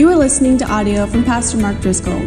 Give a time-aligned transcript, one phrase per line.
[0.00, 2.26] You are listening to audio from Pastor Mark Driscoll.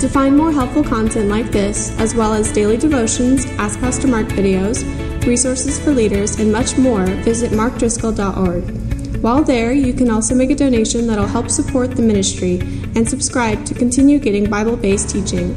[0.00, 4.26] To find more helpful content like this, as well as daily devotions, Ask Pastor Mark
[4.26, 4.84] videos,
[5.24, 9.22] resources for leaders, and much more, visit markdriscoll.org.
[9.22, 12.58] While there, you can also make a donation that'll help support the ministry
[12.94, 15.56] and subscribe to continue getting Bible based teaching.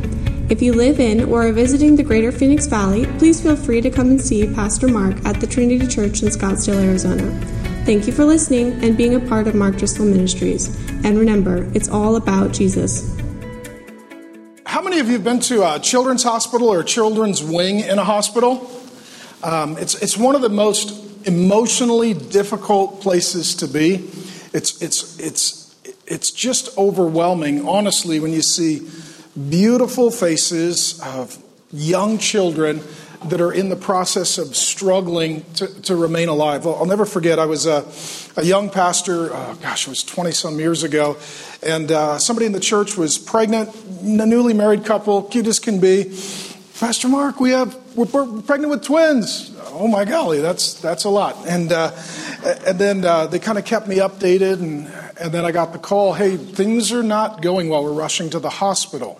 [0.49, 3.89] If you live in or are visiting the greater Phoenix Valley, please feel free to
[3.89, 7.58] come and see Pastor Mark at the Trinity Church in Scottsdale, Arizona.
[7.89, 10.67] Thank you for listening and being a part of Mark Driscoll Ministries.
[11.03, 13.19] And remember, it's all about Jesus.
[14.63, 17.97] How many of you have been to a children's hospital or a children's wing in
[17.97, 18.69] a hospital?
[19.41, 24.07] Um, it's, it's one of the most emotionally difficult places to be.
[24.53, 28.87] It's, it's, it's, it's just overwhelming, honestly, when you see
[29.49, 32.83] beautiful faces of young children
[33.25, 36.65] that are in the process of struggling to, to remain alive.
[36.65, 37.85] I'll, I'll never forget, I was a,
[38.39, 41.17] a young pastor, uh, gosh, it was 20 some years ago,
[41.61, 45.79] and uh, somebody in the church was pregnant, a newly married couple, cute as can
[45.79, 46.17] be.
[46.79, 49.53] Pastor Mark, we have, we're, pregnant with twins.
[49.71, 51.35] Oh my golly, that's, that's a lot.
[51.45, 51.91] And, uh,
[52.65, 54.87] and then uh, they kind of kept me updated, and,
[55.19, 57.83] and then I got the call hey, things are not going well.
[57.83, 59.19] We're rushing to the hospital.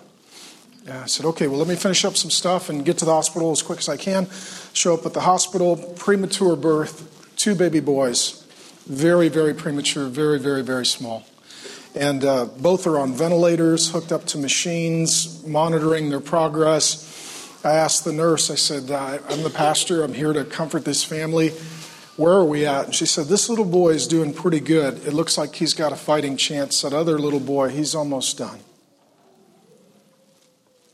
[0.92, 3.50] I said, okay, well, let me finish up some stuff and get to the hospital
[3.50, 4.28] as quick as I can.
[4.72, 8.46] Show up at the hospital, premature birth, two baby boys,
[8.86, 11.24] very, very premature, very, very, very small.
[11.94, 17.06] And uh, both are on ventilators, hooked up to machines, monitoring their progress.
[17.64, 21.50] I asked the nurse, I said, I'm the pastor, I'm here to comfort this family.
[22.16, 22.86] Where are we at?
[22.86, 25.06] And she said, This little boy is doing pretty good.
[25.06, 26.82] It looks like he's got a fighting chance.
[26.82, 28.60] That other little boy, he's almost done.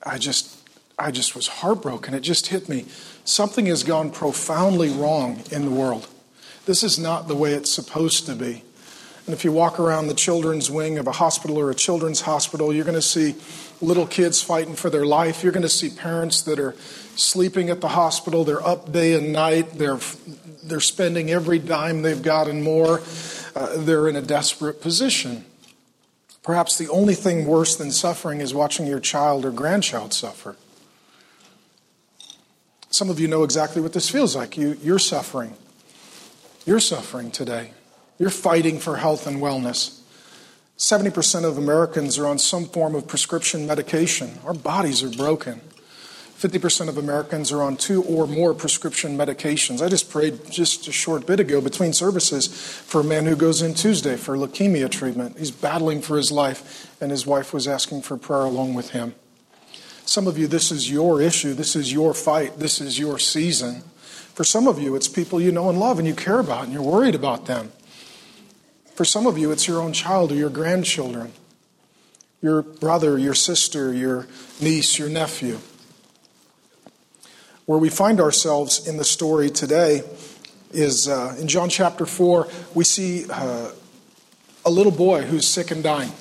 [0.07, 0.57] I just,
[0.99, 2.15] I just was heartbroken.
[2.15, 2.87] It just hit me.
[3.25, 6.07] Something has gone profoundly wrong in the world.
[6.65, 8.63] This is not the way it's supposed to be.
[9.27, 12.73] And if you walk around the children's wing of a hospital or a children's hospital,
[12.73, 13.35] you're going to see
[13.81, 15.43] little kids fighting for their life.
[15.43, 16.77] You're going to see parents that are
[17.17, 18.45] sleeping at the hospital.
[18.45, 19.73] They're up day and night.
[19.73, 19.99] They're,
[20.63, 23.03] they're spending every dime they've got and more.
[23.57, 25.45] Uh, they're in a desperate position.
[26.47, 30.55] Perhaps the only thing worse than suffering is watching your child or grandchild suffer.
[32.89, 34.57] Some of you know exactly what this feels like.
[34.57, 35.55] You, you're suffering.
[36.65, 37.73] You're suffering today.
[38.17, 39.99] You're fighting for health and wellness.
[40.79, 44.39] 70% of Americans are on some form of prescription medication.
[44.45, 45.61] Our bodies are broken.
[46.39, 49.81] 50% of Americans are on two or more prescription medications.
[49.81, 53.63] I just prayed just a short bit ago between services for a man who goes
[53.63, 55.39] in Tuesday for leukemia treatment.
[55.39, 59.15] He's battling for his life, and his wife was asking for prayer along with him.
[60.05, 61.55] Some of you, this is your issue.
[61.55, 62.59] This is your fight.
[62.59, 63.83] This is your season.
[64.35, 66.73] For some of you, it's people you know and love and you care about and
[66.73, 67.73] you're worried about them.
[68.95, 71.33] For some of you, it's your own child or your grandchildren,
[72.43, 74.27] your brother, your sister, your
[74.61, 75.59] niece, your nephew.
[77.67, 80.05] Where we find ourselves in the story today
[80.71, 83.73] is uh, in John chapter 4, we see uh,
[84.65, 86.13] a little boy who's sick and dying.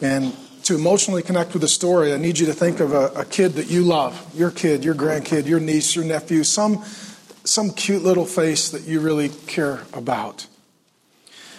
[0.00, 3.24] And to emotionally connect with the story, I need you to think of a, a
[3.26, 6.82] kid that you love your kid, your grandkid, your niece, your nephew, some,
[7.44, 10.46] some cute little face that you really care about.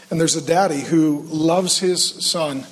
[0.09, 2.65] And there's a daddy who loves his son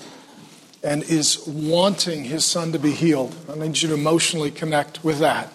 [0.83, 3.35] and is wanting his son to be healed.
[3.47, 5.53] I need you to emotionally connect with that.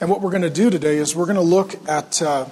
[0.00, 2.46] And what we're going to do today is we're going to look at, uh,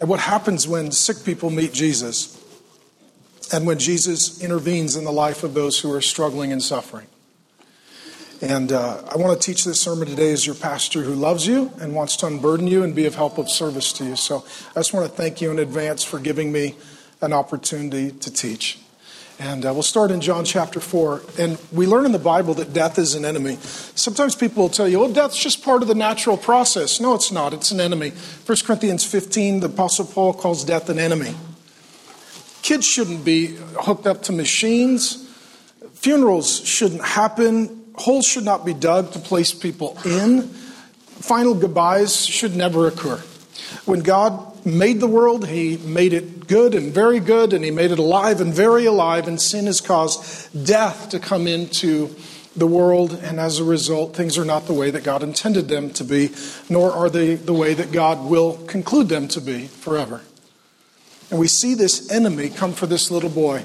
[0.00, 2.32] at what happens when sick people meet Jesus
[3.52, 7.06] and when Jesus intervenes in the life of those who are struggling and suffering.
[8.42, 11.72] And uh, I want to teach this sermon today as your pastor who loves you
[11.80, 14.16] and wants to unburden you and be of help of service to you.
[14.16, 16.74] So I just want to thank you in advance for giving me
[17.22, 18.78] an opportunity to teach.
[19.38, 21.22] And uh, we'll start in John chapter 4.
[21.38, 23.58] And we learn in the Bible that death is an enemy.
[23.60, 27.00] Sometimes people will tell you, oh, death's just part of the natural process.
[27.00, 27.52] No, it's not.
[27.52, 28.10] It's an enemy.
[28.10, 31.34] 1 Corinthians 15, the Apostle Paul calls death an enemy.
[32.62, 35.28] Kids shouldn't be hooked up to machines.
[35.94, 37.84] Funerals shouldn't happen.
[37.94, 40.42] Holes should not be dug to place people in.
[40.42, 43.16] Final goodbyes should never occur.
[43.84, 47.92] When God made the world, He made it good and very good, and He made
[47.92, 52.14] it alive and very alive, and sin has caused death to come into
[52.56, 55.90] the world, and as a result, things are not the way that God intended them
[55.90, 56.30] to be,
[56.68, 60.22] nor are they the way that God will conclude them to be forever.
[61.30, 63.64] And we see this enemy come for this little boy.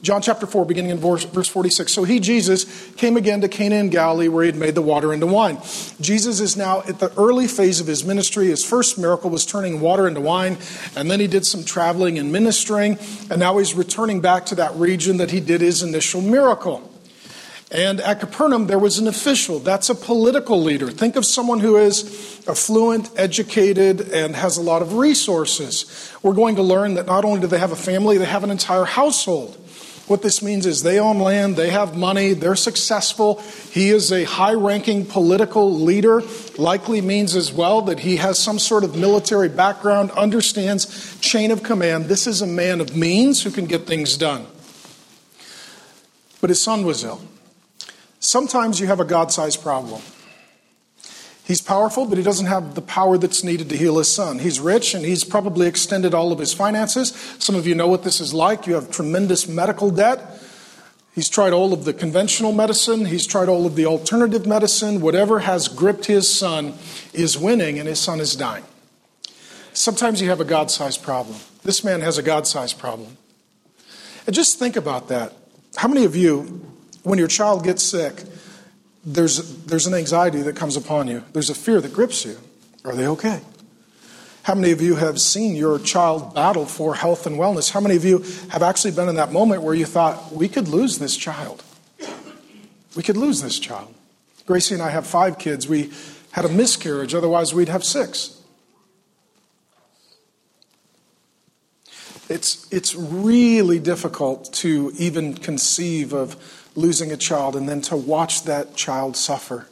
[0.00, 1.92] John chapter 4, beginning in verse, verse 46.
[1.92, 5.12] So he, Jesus, came again to Cana in Galilee where he had made the water
[5.12, 5.58] into wine.
[6.00, 8.46] Jesus is now at the early phase of his ministry.
[8.46, 10.56] His first miracle was turning water into wine,
[10.94, 12.96] and then he did some traveling and ministering,
[13.28, 16.88] and now he's returning back to that region that he did his initial miracle.
[17.70, 19.58] And at Capernaum, there was an official.
[19.58, 20.90] That's a political leader.
[20.90, 26.14] Think of someone who is affluent, educated, and has a lot of resources.
[26.22, 28.50] We're going to learn that not only do they have a family, they have an
[28.50, 29.58] entire household.
[30.08, 33.42] What this means is they own land, they have money, they're successful.
[33.70, 36.22] He is a high ranking political leader.
[36.56, 41.62] Likely means as well that he has some sort of military background, understands chain of
[41.62, 42.06] command.
[42.06, 44.46] This is a man of means who can get things done.
[46.40, 47.20] But his son was ill.
[48.18, 50.00] Sometimes you have a God sized problem.
[51.48, 54.38] He's powerful, but he doesn't have the power that's needed to heal his son.
[54.38, 57.08] He's rich and he's probably extended all of his finances.
[57.38, 58.66] Some of you know what this is like.
[58.66, 60.20] You have tremendous medical debt.
[61.14, 65.00] He's tried all of the conventional medicine, he's tried all of the alternative medicine.
[65.00, 66.74] Whatever has gripped his son
[67.14, 68.64] is winning, and his son is dying.
[69.72, 71.36] Sometimes you have a God sized problem.
[71.64, 73.16] This man has a God sized problem.
[74.26, 75.32] And just think about that.
[75.76, 76.42] How many of you,
[77.04, 78.22] when your child gets sick,
[79.14, 82.36] there's, there's an anxiety that comes upon you, there's a fear that grips you.
[82.84, 83.40] Are they okay?
[84.42, 87.70] How many of you have seen your child battle for health and wellness?
[87.70, 90.68] How many of you have actually been in that moment where you thought, we could
[90.68, 91.62] lose this child?
[92.96, 93.94] We could lose this child.
[94.46, 95.68] Gracie and I have five kids.
[95.68, 95.90] We
[96.30, 98.40] had a miscarriage, otherwise, we'd have six.
[102.30, 108.44] It's, it's really difficult to even conceive of losing a child and then to watch
[108.44, 109.66] that child suffer.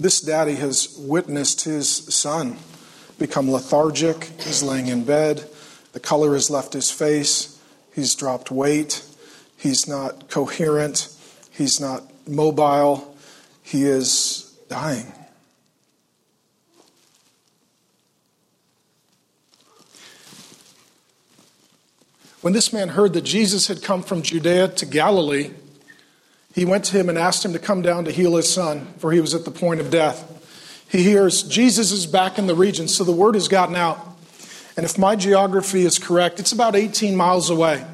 [0.00, 2.56] This daddy has witnessed his son
[3.18, 4.24] become lethargic.
[4.40, 5.48] He's laying in bed.
[5.92, 7.60] The color has left his face.
[7.94, 9.04] He's dropped weight.
[9.56, 11.14] He's not coherent.
[11.50, 13.16] He's not mobile.
[13.62, 15.12] He is dying.
[22.40, 25.50] When this man heard that Jesus had come from Judea to Galilee,
[26.54, 29.12] he went to him and asked him to come down to heal his son, for
[29.12, 30.30] he was at the point of death.
[30.88, 33.98] He hears Jesus is back in the region, so the word has gotten out.
[34.76, 37.84] And if my geography is correct, it's about 18 miles away.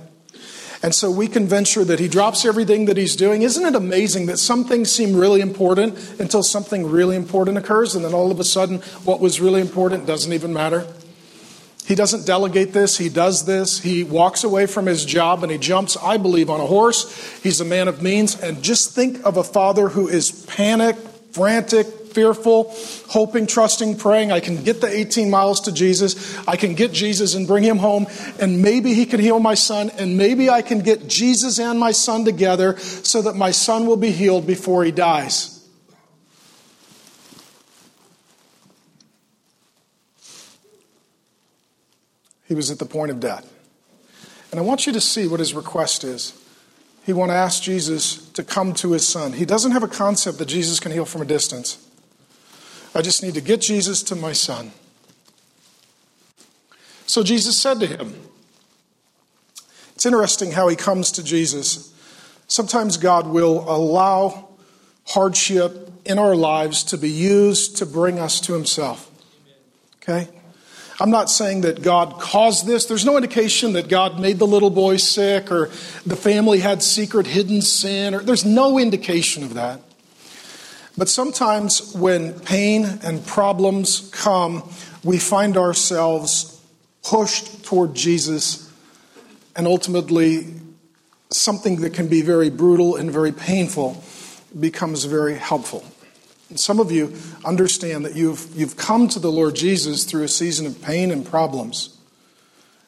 [0.82, 3.42] And so we can venture that he drops everything that he's doing.
[3.42, 8.04] Isn't it amazing that some things seem really important until something really important occurs, and
[8.04, 10.86] then all of a sudden, what was really important doesn't even matter?
[11.86, 13.80] He doesn't delegate this, he does this.
[13.80, 17.40] He walks away from his job and he jumps, I believe, on a horse.
[17.42, 18.40] He's a man of means.
[18.40, 21.00] And just think of a father who is panicked,
[21.32, 22.74] frantic, fearful,
[23.08, 24.32] hoping, trusting, praying.
[24.32, 26.36] I can get the 18 miles to Jesus.
[26.46, 28.06] I can get Jesus and bring him home,
[28.40, 31.92] and maybe he can heal my son, and maybe I can get Jesus and my
[31.92, 35.59] son together so that my son will be healed before he dies.
[42.50, 43.48] He was at the point of death.
[44.50, 46.36] And I want you to see what his request is.
[47.06, 49.34] He want to ask Jesus to come to his son.
[49.34, 51.78] He doesn't have a concept that Jesus can heal from a distance.
[52.92, 54.72] I just need to get Jesus to my son.
[57.06, 58.20] So Jesus said to him,
[59.94, 61.94] It's interesting how he comes to Jesus.
[62.48, 64.48] Sometimes God will allow
[65.06, 69.08] hardship in our lives to be used to bring us to himself.
[70.02, 70.28] Okay?
[71.00, 72.84] I'm not saying that God caused this.
[72.84, 75.70] There's no indication that God made the little boy sick or
[76.04, 79.80] the family had secret hidden sin, or there's no indication of that.
[80.98, 84.68] But sometimes when pain and problems come,
[85.02, 86.60] we find ourselves
[87.02, 88.70] pushed toward Jesus
[89.56, 90.54] and ultimately
[91.30, 94.04] something that can be very brutal and very painful
[94.58, 95.82] becomes very helpful.
[96.56, 97.14] Some of you
[97.44, 101.24] understand that you've, you've come to the Lord Jesus through a season of pain and
[101.24, 101.96] problems.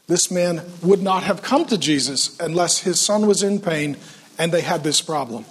[0.08, 3.96] This man would not have come to Jesus unless his son was in pain
[4.38, 5.44] and they had this problem.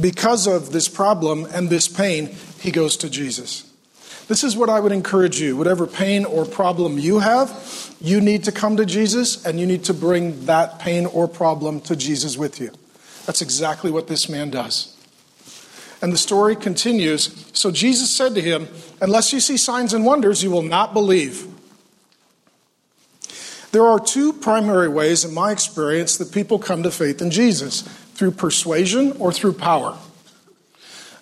[0.00, 3.70] Because of this problem and this pain, he goes to Jesus.
[4.28, 5.56] This is what I would encourage you.
[5.56, 9.84] Whatever pain or problem you have, you need to come to Jesus and you need
[9.84, 12.72] to bring that pain or problem to Jesus with you.
[13.24, 14.95] That's exactly what this man does.
[16.02, 17.50] And the story continues.
[17.52, 18.68] So Jesus said to him,
[19.00, 21.46] Unless you see signs and wonders, you will not believe.
[23.72, 27.82] There are two primary ways, in my experience, that people come to faith in Jesus
[28.14, 29.98] through persuasion or through power.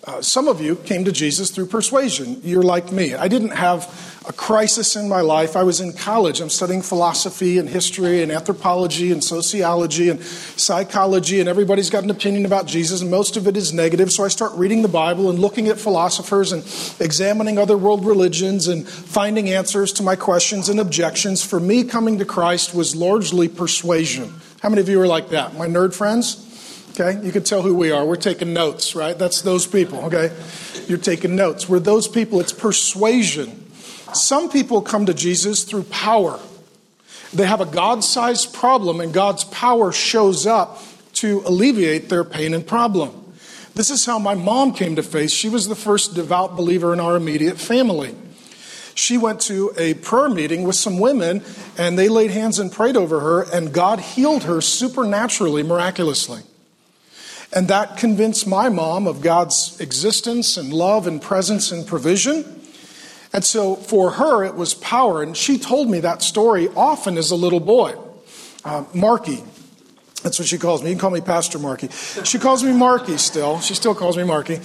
[0.05, 2.39] Uh, some of you came to Jesus through persuasion.
[2.43, 3.15] You're like me.
[3.15, 3.89] I didn't have
[4.27, 5.55] a crisis in my life.
[5.55, 6.41] I was in college.
[6.41, 12.11] I'm studying philosophy and history and anthropology and sociology and psychology, and everybody's got an
[12.11, 14.11] opinion about Jesus, and most of it is negative.
[14.11, 16.61] So I start reading the Bible and looking at philosophers and
[16.99, 21.43] examining other world religions and finding answers to my questions and objections.
[21.43, 24.33] For me, coming to Christ was largely persuasion.
[24.61, 25.55] How many of you are like that?
[25.55, 26.43] My nerd friends?
[26.97, 28.05] Okay, you can tell who we are.
[28.05, 29.17] We're taking notes, right?
[29.17, 30.33] That's those people, okay?
[30.87, 31.67] You're taking notes.
[31.67, 32.39] We're those people.
[32.39, 33.69] It's persuasion.
[34.13, 36.39] Some people come to Jesus through power.
[37.33, 40.81] They have a God sized problem, and God's power shows up
[41.15, 43.33] to alleviate their pain and problem.
[43.73, 45.31] This is how my mom came to faith.
[45.31, 48.15] She was the first devout believer in our immediate family.
[48.93, 51.43] She went to a prayer meeting with some women,
[51.77, 56.43] and they laid hands and prayed over her, and God healed her supernaturally, miraculously.
[57.55, 62.43] And that convinced my mom of God's existence and love and presence and provision.
[63.31, 65.23] And so for her, it was power.
[65.23, 67.95] And she told me that story often as a little boy.
[68.65, 69.41] Uh, Marky,
[70.21, 70.89] that's what she calls me.
[70.89, 71.87] You can call me Pastor Marky.
[72.23, 73.61] She calls me Marky still.
[73.61, 74.59] She still calls me Marky.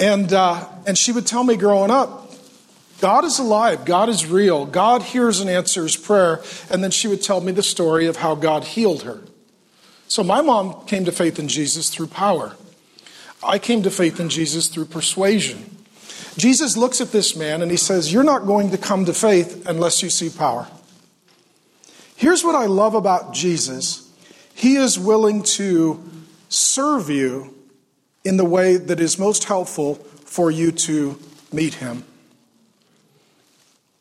[0.00, 2.32] And, uh, and she would tell me growing up,
[3.00, 3.84] God is alive.
[3.84, 4.66] God is real.
[4.66, 6.40] God hears and answers prayer.
[6.70, 9.20] And then she would tell me the story of how God healed her.
[10.12, 12.54] So my mom came to faith in Jesus through power.
[13.42, 15.78] I came to faith in Jesus through persuasion.
[16.36, 19.66] Jesus looks at this man and he says, You're not going to come to faith
[19.66, 20.68] unless you see power.
[22.14, 24.12] Here's what I love about Jesus
[24.54, 26.06] He is willing to
[26.50, 27.54] serve you
[28.22, 31.18] in the way that is most helpful for you to
[31.54, 32.04] meet Him.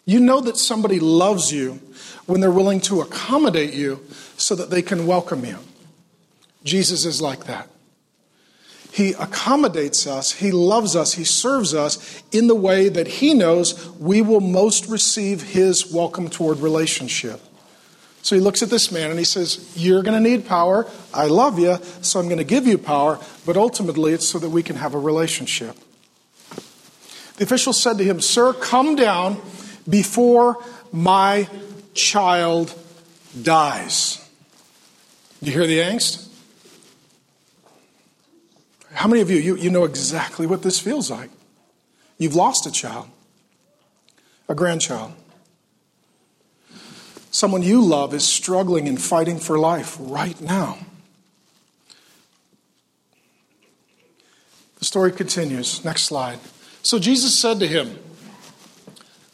[0.03, 1.79] You know that somebody loves you
[2.25, 5.57] when they're willing to accommodate you so that they can welcome you.
[6.63, 7.69] Jesus is like that.
[8.91, 13.89] He accommodates us, He loves us, He serves us in the way that He knows
[13.97, 17.39] we will most receive His welcome toward relationship.
[18.23, 20.87] So he looks at this man and he says, You're going to need power.
[21.13, 24.49] I love you, so I'm going to give you power, but ultimately it's so that
[24.49, 25.75] we can have a relationship.
[27.37, 29.41] The official said to him, Sir, come down
[29.89, 31.49] before my
[31.93, 32.73] child
[33.41, 34.17] dies.
[35.41, 36.27] You hear the angst?
[38.93, 41.29] How many of you, you, you know exactly what this feels like?
[42.17, 43.09] You've lost a child,
[44.47, 45.13] a grandchild.
[47.31, 50.77] Someone you love is struggling and fighting for life right now.
[54.79, 55.85] The story continues.
[55.85, 56.39] Next slide.
[56.83, 57.97] So Jesus said to him,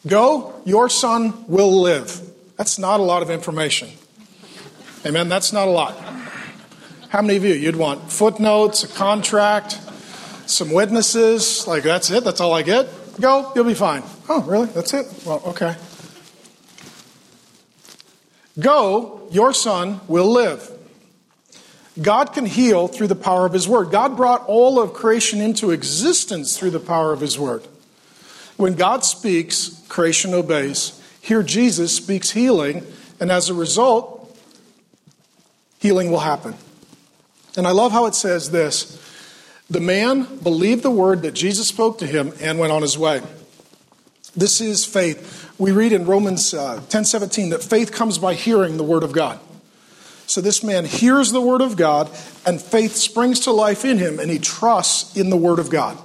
[0.06, 2.22] Go, your son will live.
[2.58, 3.90] That's not a lot of information.
[5.06, 5.30] Amen.
[5.30, 5.96] That's not a lot.
[7.10, 7.54] How many of you?
[7.54, 9.80] You'd want footnotes, a contract,
[10.46, 11.66] some witnesses.
[11.66, 12.24] Like, that's it?
[12.24, 12.90] That's all I get?
[13.20, 14.04] Go, you'll be fine.
[14.28, 14.68] Oh, really?
[14.68, 15.06] That's it?
[15.26, 15.76] Well, okay.
[18.60, 20.70] Go, your son will live.
[22.02, 23.90] God can heal through the power of His Word.
[23.90, 27.68] God brought all of creation into existence through the power of His Word.
[28.58, 31.02] When God speaks, creation obeys.
[31.22, 32.86] Here, Jesus speaks healing,
[33.20, 34.38] and as a result,
[35.80, 36.56] healing will happen.
[37.58, 39.02] And I love how it says this
[39.70, 43.22] The man believed the word that Jesus spoke to him and went on his way.
[44.36, 45.52] This is faith.
[45.58, 49.12] We read in Romans uh, 10 17 that faith comes by hearing the word of
[49.12, 49.40] God.
[50.28, 52.10] So this man hears the word of God,
[52.46, 55.98] and faith springs to life in him, and he trusts in the word of God.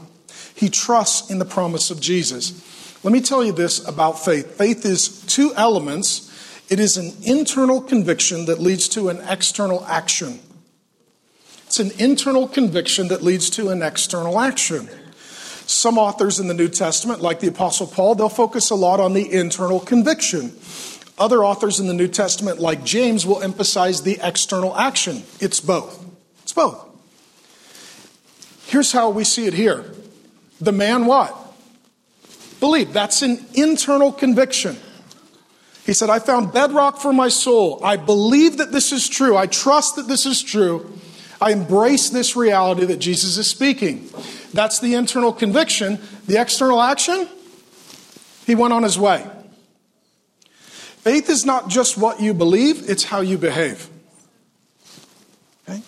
[0.54, 2.68] He trusts in the promise of Jesus.
[3.04, 6.30] Let me tell you this about faith faith is two elements
[6.71, 10.40] it is an internal conviction that leads to an external action.
[11.73, 14.91] It's an internal conviction that leads to an external action.
[15.64, 19.14] Some authors in the New Testament, like the Apostle Paul, they'll focus a lot on
[19.14, 20.52] the internal conviction.
[21.17, 25.23] Other authors in the New Testament, like James, will emphasize the external action.
[25.41, 26.05] It's both.
[26.43, 26.79] It's both.
[28.67, 29.95] Here's how we see it here.
[30.61, 31.35] The man what?
[32.61, 32.93] Believe.
[32.93, 34.76] That's an internal conviction.
[35.87, 37.83] He said, I found bedrock for my soul.
[37.83, 39.38] I believe that this is true.
[39.38, 40.99] I trust that this is true.
[41.43, 44.09] I embrace this reality that Jesus is speaking.
[44.55, 45.99] That's the internal conviction.
[46.29, 47.29] The external action,
[48.47, 49.29] he went on his way.
[51.03, 53.91] Faith is not just what you believe, it's how you behave.
[55.69, 55.83] Okay?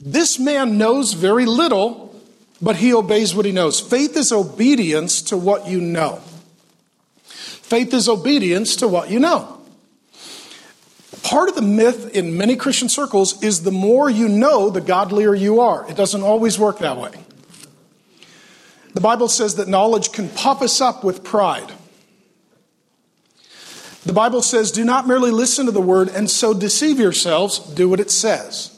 [0.00, 2.20] This man knows very little,
[2.60, 3.78] but he obeys what he knows.
[3.78, 6.16] Faith is obedience to what you know.
[7.22, 9.57] Faith is obedience to what you know.
[11.22, 15.34] Part of the myth in many Christian circles is the more you know, the godlier
[15.34, 15.88] you are.
[15.90, 17.10] It doesn't always work that way.
[18.94, 21.72] The Bible says that knowledge can puff us up with pride.
[24.04, 27.88] The Bible says, do not merely listen to the word and so deceive yourselves, do
[27.88, 28.77] what it says.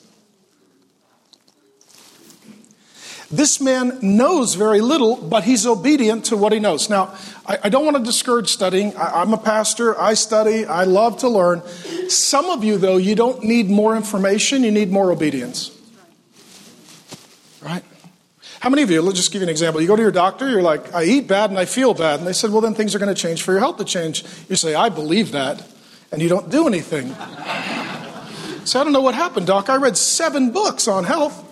[3.30, 6.90] This man knows very little, but he's obedient to what he knows.
[6.90, 7.14] Now,
[7.46, 8.96] I, I don't want to discourage studying.
[8.96, 9.98] I, I'm a pastor.
[10.00, 10.64] I study.
[10.64, 11.62] I love to learn.
[12.08, 14.64] Some of you, though, you don't need more information.
[14.64, 15.70] You need more obedience.
[17.62, 17.84] Right?
[18.58, 19.80] How many of you, let's just give you an example.
[19.80, 22.18] You go to your doctor, you're like, I eat bad and I feel bad.
[22.18, 24.24] And they said, well, then things are going to change for your health to change.
[24.48, 25.66] You say, I believe that.
[26.10, 27.14] And you don't do anything.
[28.62, 29.70] So I don't know what happened, doc.
[29.70, 31.49] I read seven books on health.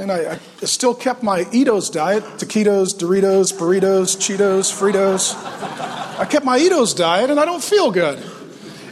[0.00, 5.34] And I, I, still kept my Ito's diet taquitos, Doritos, burritos, Cheetos, Fritos.
[6.18, 8.18] I kept my Ito's diet and I don't feel good.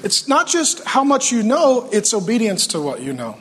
[0.04, 3.38] It's not just how much you know, it's obedience to what you know.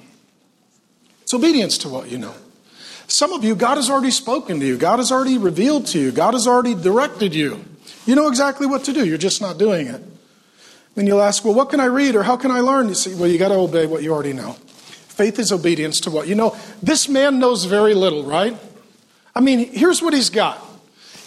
[1.24, 2.34] It's obedience to what you know.
[3.08, 6.14] Some of you, God has already spoken to you, God has already revealed to you,
[6.14, 7.66] God has already directed you.
[8.06, 10.02] You know exactly what to do, you're just not doing it.
[10.96, 12.88] Then you'll ask, Well, what can I read or how can I learn?
[12.88, 14.56] You say, Well, you got to obey what you already know.
[15.18, 16.56] Faith is obedience to what you know.
[16.84, 18.56] This man knows very little, right?
[19.34, 20.64] I mean, here's what he's got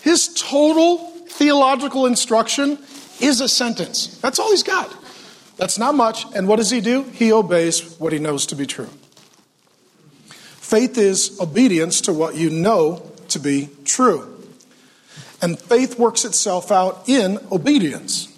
[0.02, 2.78] his total theological instruction
[3.20, 4.16] is a sentence.
[4.20, 4.94] That's all he's got.
[5.56, 6.24] That's not much.
[6.36, 7.02] And what does he do?
[7.02, 8.88] He obeys what he knows to be true.
[10.28, 14.40] Faith is obedience to what you know to be true.
[15.42, 18.28] And faith works itself out in obedience.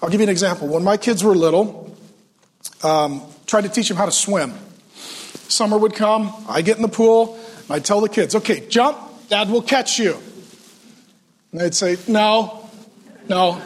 [0.00, 0.68] I'll give you an example.
[0.68, 1.94] When my kids were little,
[2.82, 4.54] um, tried to teach them how to swim.
[5.48, 8.98] Summer would come, I get in the pool, I'd tell the kids, okay, jump,
[9.28, 10.18] dad will catch you.
[11.52, 12.68] And they'd say, no,
[13.28, 13.60] no,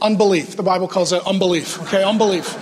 [0.00, 0.56] unbelief.
[0.56, 2.56] The Bible calls it unbelief, okay, unbelief.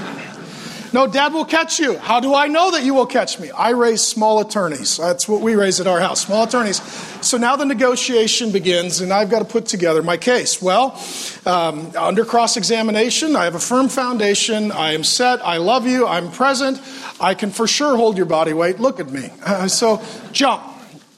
[0.93, 1.99] No, dad will catch you.
[1.99, 3.51] How do I know that you will catch me?
[3.51, 4.97] I raise small attorneys.
[4.97, 6.81] That's what we raise at our house, small attorneys.
[7.27, 10.63] So now the negotiation begins, and I've got to put together my case.
[10.63, 11.01] Well,
[11.45, 14.73] um, under cross examination, I have a firm foundation.
[14.73, 15.45] I am set.
[15.45, 16.07] I love you.
[16.07, 16.81] I'm present.
[17.21, 18.79] I can for sure hold your body weight.
[18.79, 19.31] Look at me.
[19.45, 20.03] Uh, so
[20.33, 20.63] jump.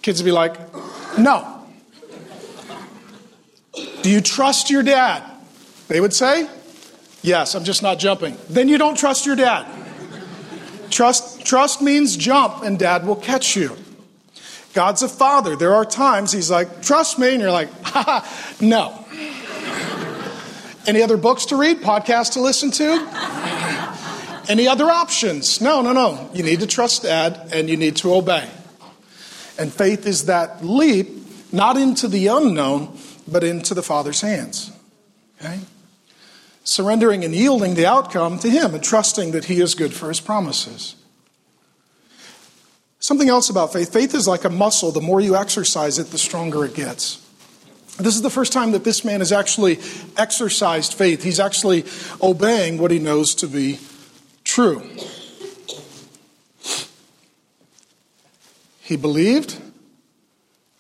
[0.03, 0.57] Kids would be like,
[1.19, 1.67] no.
[4.03, 5.23] Do you trust your dad?
[5.89, 6.49] They would say,
[7.23, 8.37] Yes, I'm just not jumping.
[8.49, 9.67] Then you don't trust your dad.
[10.91, 13.77] Trust, trust means jump, and dad will catch you.
[14.75, 15.57] God's a father.
[15.57, 19.05] There are times he's like, trust me, and you're like, ha, no.
[20.87, 24.49] Any other books to read, podcasts to listen to?
[24.49, 25.61] Any other options?
[25.61, 26.31] No, no, no.
[26.33, 28.49] You need to trust dad and you need to obey.
[29.59, 31.09] And faith is that leap,
[31.53, 34.73] not into the unknown, but into the Father's hands.
[35.39, 35.61] Okay?
[36.79, 40.21] Surrendering and yielding the outcome to Him and trusting that He is good for His
[40.21, 40.95] promises.
[43.01, 44.93] Something else about faith faith is like a muscle.
[44.93, 47.21] The more you exercise it, the stronger it gets.
[47.97, 49.81] This is the first time that this man has actually
[50.17, 51.25] exercised faith.
[51.25, 51.85] He's actually
[52.23, 53.81] obeying what he knows to be
[54.45, 54.89] true.
[58.83, 59.61] He believed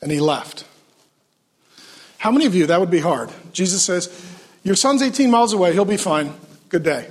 [0.00, 0.64] and he left.
[2.18, 3.30] How many of you, that would be hard?
[3.52, 4.27] Jesus says,
[4.62, 5.72] your son's 18 miles away.
[5.72, 6.34] He'll be fine.
[6.68, 7.08] Good day.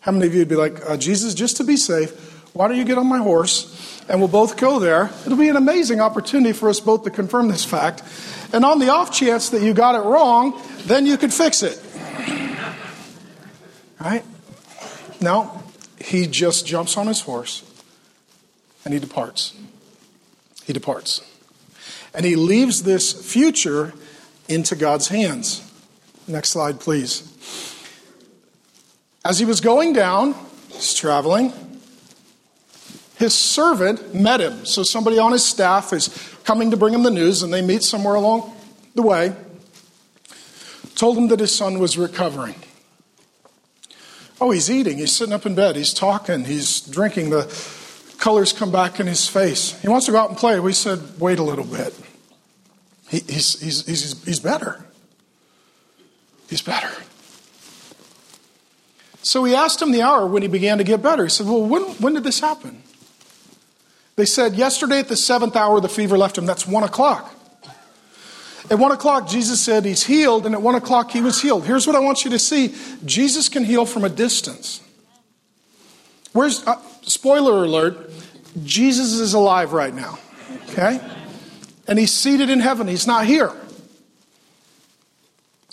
[0.00, 2.10] How many of you would be like, uh, Jesus, just to be safe,
[2.54, 5.10] why don't you get on my horse and we'll both go there?
[5.24, 8.02] It'll be an amazing opportunity for us both to confirm this fact.
[8.52, 11.80] And on the off chance that you got it wrong, then you could fix it.
[14.00, 14.24] Right?
[15.20, 15.62] No,
[16.00, 17.62] he just jumps on his horse
[18.84, 19.54] and he departs.
[20.64, 21.22] He departs.
[22.12, 23.94] And he leaves this future
[24.48, 25.71] into God's hands.
[26.32, 27.28] Next slide, please.
[29.22, 30.34] As he was going down,
[30.70, 31.52] he's traveling,
[33.18, 34.64] his servant met him.
[34.64, 36.08] So somebody on his staff is
[36.44, 38.50] coming to bring him the news, and they meet somewhere along
[38.94, 39.34] the way.
[40.94, 42.54] Told him that his son was recovering.
[44.40, 47.44] Oh, he's eating, he's sitting up in bed, he's talking, he's drinking, the
[48.16, 49.78] colors come back in his face.
[49.82, 50.58] He wants to go out and play.
[50.60, 51.94] We said, wait a little bit.
[53.10, 54.82] He, he's, he's, he's, he's better.
[56.52, 56.90] He's better.
[59.22, 61.22] So we asked him the hour when he began to get better.
[61.22, 62.82] He said, Well, when, when did this happen?
[64.16, 66.44] They said, Yesterday at the seventh hour, the fever left him.
[66.44, 67.34] That's one o'clock.
[68.70, 71.64] At one o'clock, Jesus said he's healed, and at one o'clock, he was healed.
[71.64, 72.74] Here's what I want you to see
[73.06, 74.82] Jesus can heal from a distance.
[76.34, 78.10] Where's, uh, spoiler alert,
[78.62, 80.18] Jesus is alive right now,
[80.68, 81.00] okay?
[81.88, 83.54] And he's seated in heaven, he's not here.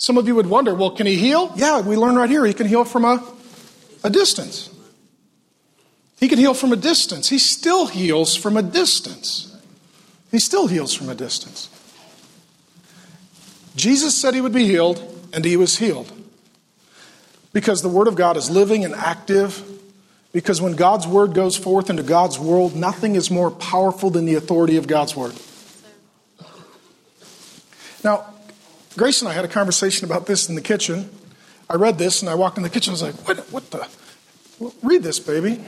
[0.00, 1.52] Some of you would wonder, well, can he heal?
[1.56, 3.22] Yeah, we learn right here he can heal from a,
[4.02, 4.70] a distance.
[6.18, 7.28] He can heal from a distance.
[7.28, 9.54] He still heals from a distance.
[10.30, 11.68] He still heals from a distance.
[13.76, 15.02] Jesus said he would be healed,
[15.34, 16.10] and he was healed.
[17.52, 19.62] Because the Word of God is living and active.
[20.32, 24.36] Because when God's Word goes forth into God's world, nothing is more powerful than the
[24.36, 25.34] authority of God's Word.
[28.02, 28.32] Now,
[28.96, 31.08] Grace and I had a conversation about this in the kitchen.
[31.68, 32.90] I read this and I walked in the kitchen.
[32.90, 33.88] I was like, what, what the?
[34.82, 35.62] Read this, baby.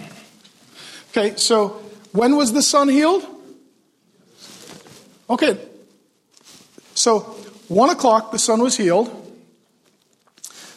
[1.11, 1.83] Okay, so
[2.13, 3.25] when was the son healed?
[5.31, 5.59] Okay,
[6.95, 7.21] so
[7.69, 9.19] one o'clock, the son was healed.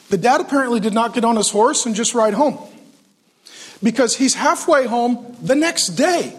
[0.10, 2.60] The dad apparently did not get on his horse and just ride home
[3.82, 6.38] because he's halfway home the next day.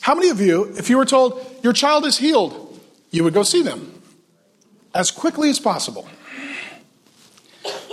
[0.00, 2.61] How many of you, if you were told your child is healed,
[3.12, 4.02] you would go see them
[4.94, 6.08] as quickly as possible.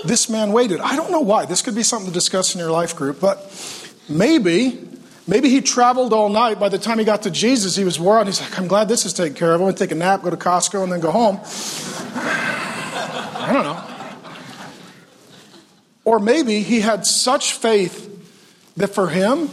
[0.06, 0.80] This man waited.
[0.80, 1.46] I don't know why.
[1.46, 3.46] This could be something to discuss in your life group, but
[4.08, 4.80] maybe
[5.28, 6.60] maybe he traveled all night.
[6.60, 8.26] By the time he got to Jesus, he was wore out.
[8.26, 9.56] He's like, I'm glad this is taken care of.
[9.56, 11.40] I'm going to take a nap, go to Costco, and then go home.
[12.16, 13.86] I don't know.
[16.06, 18.08] Or maybe he had such faith
[18.78, 19.50] that for him,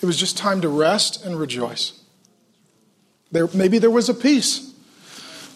[0.00, 2.01] it was just time to rest and rejoice.
[3.32, 4.72] There, maybe there was a peace.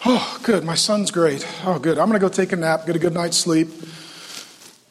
[0.05, 0.65] Oh, good.
[0.65, 1.47] My son's great.
[1.65, 1.99] Oh, good.
[1.99, 3.69] I'm going to go take a nap, get a good night's sleep,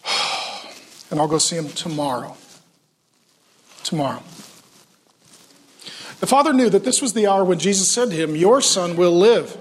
[1.12, 2.38] and I'll go see him tomorrow.
[3.84, 4.24] Tomorrow.
[6.20, 8.96] The father knew that this was the hour when Jesus said to him, Your son
[8.96, 9.58] will live.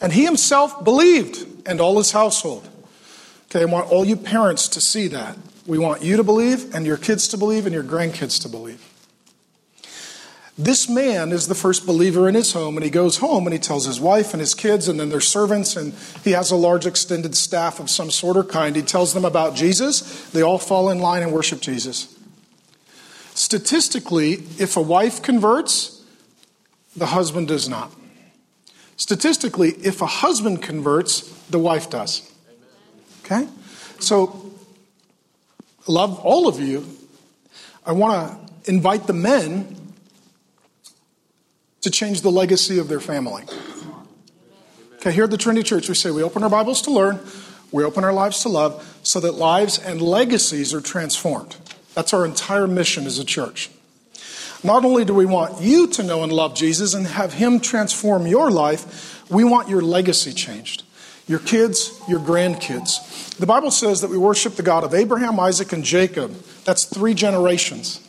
[0.00, 2.68] And he himself believed, and all his household.
[3.46, 5.36] Okay, I want all you parents to see that.
[5.66, 8.87] We want you to believe, and your kids to believe, and your grandkids to believe.
[10.58, 13.60] This man is the first believer in his home, and he goes home and he
[13.60, 15.94] tells his wife and his kids, and then their servants, and
[16.24, 18.74] he has a large extended staff of some sort or kind.
[18.74, 20.28] He tells them about Jesus.
[20.30, 22.18] They all fall in line and worship Jesus.
[23.34, 26.02] Statistically, if a wife converts,
[26.96, 27.92] the husband does not.
[28.96, 32.28] Statistically, if a husband converts, the wife does.
[33.24, 33.46] Okay?
[34.00, 34.50] So,
[35.86, 36.84] love all of you.
[37.86, 38.32] I want
[38.64, 39.77] to invite the men
[41.82, 43.44] to change the legacy of their family.
[44.96, 47.20] Okay, here at the Trinity Church, we say we open our Bibles to learn,
[47.70, 51.56] we open our lives to love, so that lives and legacies are transformed.
[51.94, 53.70] That's our entire mission as a church.
[54.64, 58.26] Not only do we want you to know and love Jesus and have Him transform
[58.26, 60.82] your life, we want your legacy changed.
[61.28, 63.36] Your kids, your grandkids.
[63.36, 66.32] The Bible says that we worship the God of Abraham, Isaac, and Jacob.
[66.64, 68.00] That's three generations.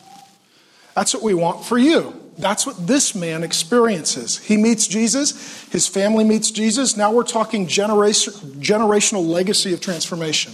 [0.96, 2.20] That's what we want for you.
[2.40, 4.38] That's what this man experiences.
[4.38, 6.96] He meets Jesus, his family meets Jesus.
[6.96, 10.54] Now we're talking generation, generational legacy of transformation.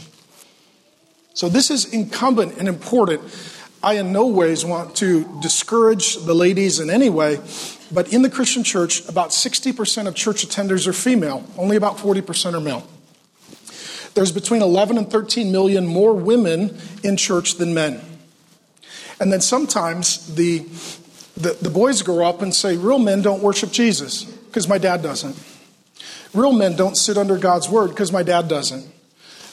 [1.35, 3.21] So this is incumbent and important.
[3.83, 7.39] I in no ways want to discourage the ladies in any way,
[7.91, 12.55] but in the Christian church, about 60% of church attenders are female, only about 40%
[12.55, 12.87] are male.
[14.15, 18.01] There's between 11 and 13 million more women in church than men.
[19.19, 20.65] And then sometimes the
[21.37, 25.01] the, the boys grow up and say, Real men don't worship Jesus because my dad
[25.01, 25.37] doesn't.
[26.33, 28.85] Real men don't sit under God's word because my dad doesn't.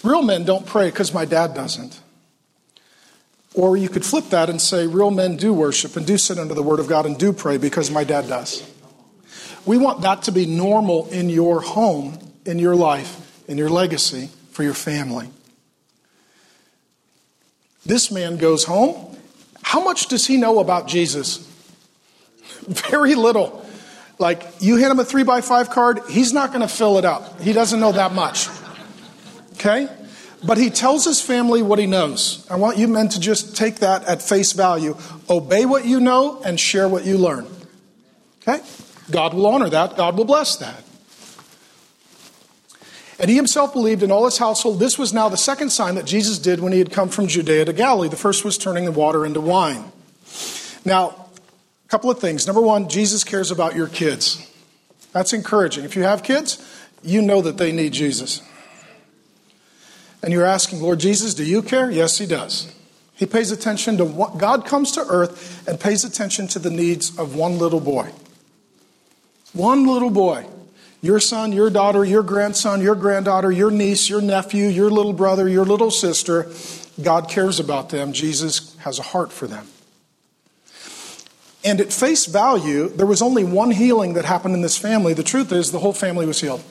[0.02, 2.00] Real men don't pray because my dad doesn't.
[3.54, 6.54] Or you could flip that and say, Real men do worship and do sit under
[6.54, 8.68] the word of God and do pray because my dad does.
[9.64, 14.30] We want that to be normal in your home, in your life, in your legacy,
[14.50, 15.28] for your family.
[17.84, 19.16] This man goes home.
[19.62, 21.48] How much does he know about Jesus?
[22.90, 23.64] Very little.
[24.18, 27.04] Like, you hand him a three by five card, he's not going to fill it
[27.04, 27.40] up.
[27.40, 28.48] He doesn't know that much.
[29.54, 29.88] Okay?
[30.44, 32.46] But he tells his family what he knows.
[32.50, 34.96] I want you men to just take that at face value.
[35.30, 37.46] Obey what you know and share what you learn.
[38.42, 38.62] Okay?
[39.10, 40.82] God will honor that, God will bless that.
[43.18, 44.80] And he himself believed in all his household.
[44.80, 47.64] This was now the second sign that Jesus did when he had come from Judea
[47.66, 48.08] to Galilee.
[48.08, 49.92] The first was turning the water into wine.
[50.84, 51.21] Now,
[51.92, 52.46] couple of things.
[52.46, 54.50] Number one, Jesus cares about your kids.
[55.12, 55.84] That's encouraging.
[55.84, 56.56] If you have kids,
[57.02, 58.40] you know that they need Jesus.
[60.22, 61.90] And you're asking, Lord Jesus, do you care?
[61.90, 62.74] Yes, He does.
[63.14, 67.18] He pays attention to what God comes to earth and pays attention to the needs
[67.18, 68.08] of one little boy.
[69.52, 70.46] One little boy.
[71.02, 75.46] Your son, your daughter, your grandson, your granddaughter, your niece, your nephew, your little brother,
[75.46, 76.50] your little sister.
[77.02, 78.14] God cares about them.
[78.14, 79.66] Jesus has a heart for them.
[81.64, 85.14] And at face value, there was only one healing that happened in this family.
[85.14, 86.62] The truth is, the whole family was healed.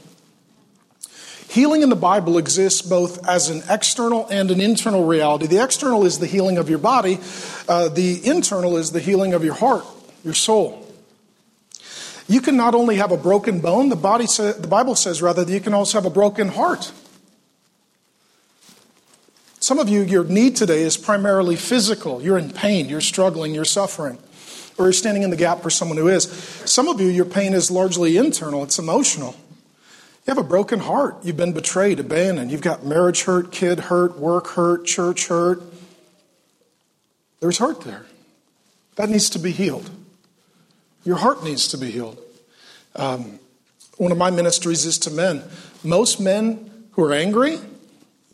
[1.52, 5.48] Healing in the Bible exists both as an external and an internal reality.
[5.48, 7.20] The external is the healing of your body,
[7.68, 9.84] uh, the internal is the healing of your heart,
[10.24, 10.88] your soul.
[12.30, 15.44] You can not only have a broken bone, the, body sa- the Bible says rather
[15.44, 16.94] that you can also have a broken heart.
[19.60, 22.22] Some of you, your need today is primarily physical.
[22.22, 24.18] You're in pain, you're struggling, you're suffering,
[24.82, 26.24] or you're standing in the gap for someone who is.
[26.66, 29.36] Some of you, your pain is largely internal, it's emotional.
[30.26, 31.18] You have a broken heart.
[31.24, 32.52] You've been betrayed, abandoned.
[32.52, 35.64] You've got marriage hurt, kid hurt, work hurt, church hurt.
[37.40, 38.06] There's hurt there.
[38.98, 39.90] That needs to be healed.
[41.04, 42.20] Your heart needs to be healed.
[42.96, 43.40] Um,
[43.98, 45.44] one of my ministries is to men.
[45.84, 47.58] Most men who are angry,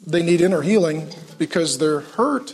[0.06, 1.08] they need inner healing
[1.38, 2.54] because they're hurt.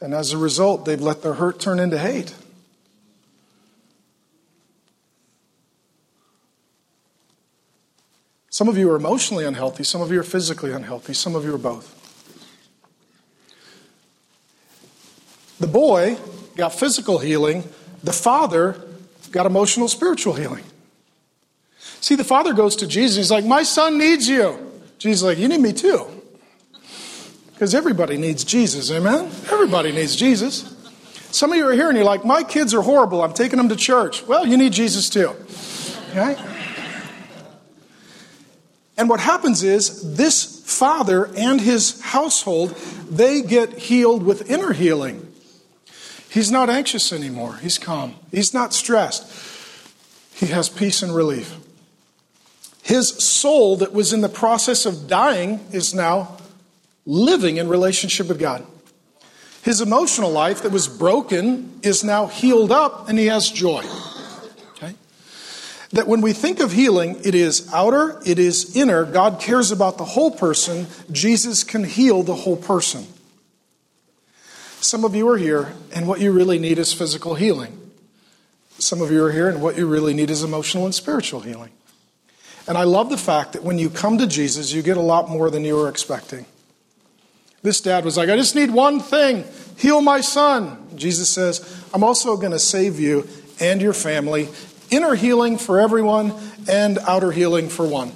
[0.00, 2.34] And as a result, they've let their hurt turn into hate.
[8.52, 11.54] Some of you are emotionally unhealthy, some of you are physically unhealthy, some of you
[11.54, 11.98] are both.
[15.58, 16.18] The boy
[16.54, 17.64] got physical healing,
[18.04, 18.76] the father
[19.30, 20.64] got emotional spiritual healing.
[22.02, 24.70] See, the father goes to Jesus, he's like, My son needs you.
[24.98, 26.06] Jesus is like, You need me too.
[27.54, 29.30] Because everybody needs Jesus, amen?
[29.50, 30.76] Everybody needs Jesus.
[31.30, 33.70] Some of you are here and you're like, My kids are horrible, I'm taking them
[33.70, 34.26] to church.
[34.26, 35.34] Well, you need Jesus too.
[36.10, 36.51] Okay?
[38.96, 42.70] And what happens is this father and his household,
[43.10, 45.26] they get healed with inner healing.
[46.28, 47.56] He's not anxious anymore.
[47.56, 48.14] He's calm.
[48.30, 49.30] He's not stressed.
[50.34, 51.56] He has peace and relief.
[52.82, 56.36] His soul that was in the process of dying is now
[57.06, 58.66] living in relationship with God.
[59.62, 63.84] His emotional life that was broken is now healed up and he has joy
[65.92, 69.04] that when we think of healing, it is outer, it is inner.
[69.04, 70.86] God cares about the whole person.
[71.10, 73.06] Jesus can heal the whole person.
[74.80, 77.78] Some of you are here, and what you really need is physical healing.
[78.78, 81.70] Some of you are here, and what you really need is emotional and spiritual healing.
[82.66, 85.28] And I love the fact that when you come to Jesus, you get a lot
[85.28, 86.46] more than you were expecting.
[87.62, 89.44] This dad was like, I just need one thing
[89.76, 90.78] heal my son.
[90.96, 93.28] Jesus says, I'm also going to save you
[93.60, 94.48] and your family
[94.92, 96.34] inner healing for everyone
[96.68, 98.12] and outer healing for one.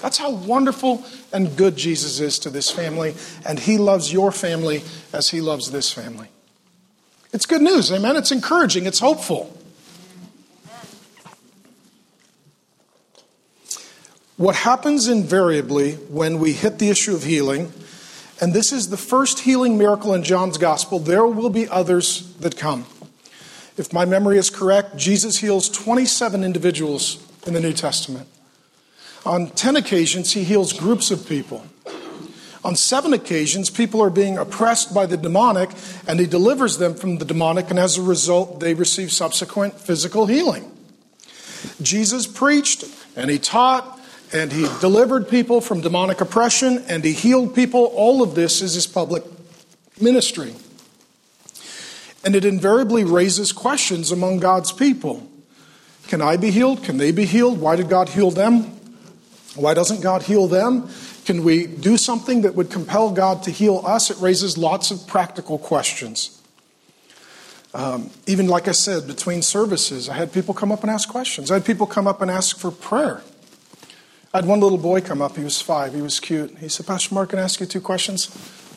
[0.00, 3.14] That's how wonderful and good Jesus is to this family,
[3.44, 6.28] and he loves your family as he loves this family.
[7.32, 8.16] It's good news, amen?
[8.16, 9.58] It's encouraging, it's hopeful.
[14.36, 17.72] What happens invariably when we hit the issue of healing,
[18.40, 22.56] and this is the first healing miracle in John's gospel, there will be others that
[22.56, 22.86] come.
[23.76, 28.28] If my memory is correct, Jesus heals 27 individuals in the New Testament.
[29.24, 31.64] On 10 occasions, he heals groups of people.
[32.64, 35.70] On seven occasions, people are being oppressed by the demonic,
[36.06, 40.26] and he delivers them from the demonic, and as a result, they receive subsequent physical
[40.26, 40.70] healing.
[41.80, 42.84] Jesus preached,
[43.16, 43.98] and he taught,
[44.32, 47.86] and he delivered people from demonic oppression, and he healed people.
[47.86, 49.24] All of this is his public
[50.00, 50.54] ministry.
[52.24, 55.28] And it invariably raises questions among God's people.
[56.08, 56.84] Can I be healed?
[56.84, 57.60] Can they be healed?
[57.60, 58.64] Why did God heal them?
[59.54, 60.88] Why doesn't God heal them?
[61.24, 64.10] Can we do something that would compel God to heal us?
[64.10, 66.40] It raises lots of practical questions.
[67.74, 71.50] Um, even like I said, between services, I had people come up and ask questions.
[71.50, 73.22] I had people come up and ask for prayer.
[74.34, 75.36] I had one little boy come up.
[75.36, 75.94] He was five.
[75.94, 76.56] He was cute.
[76.58, 78.30] He said, Pastor Mark, can I ask you two questions?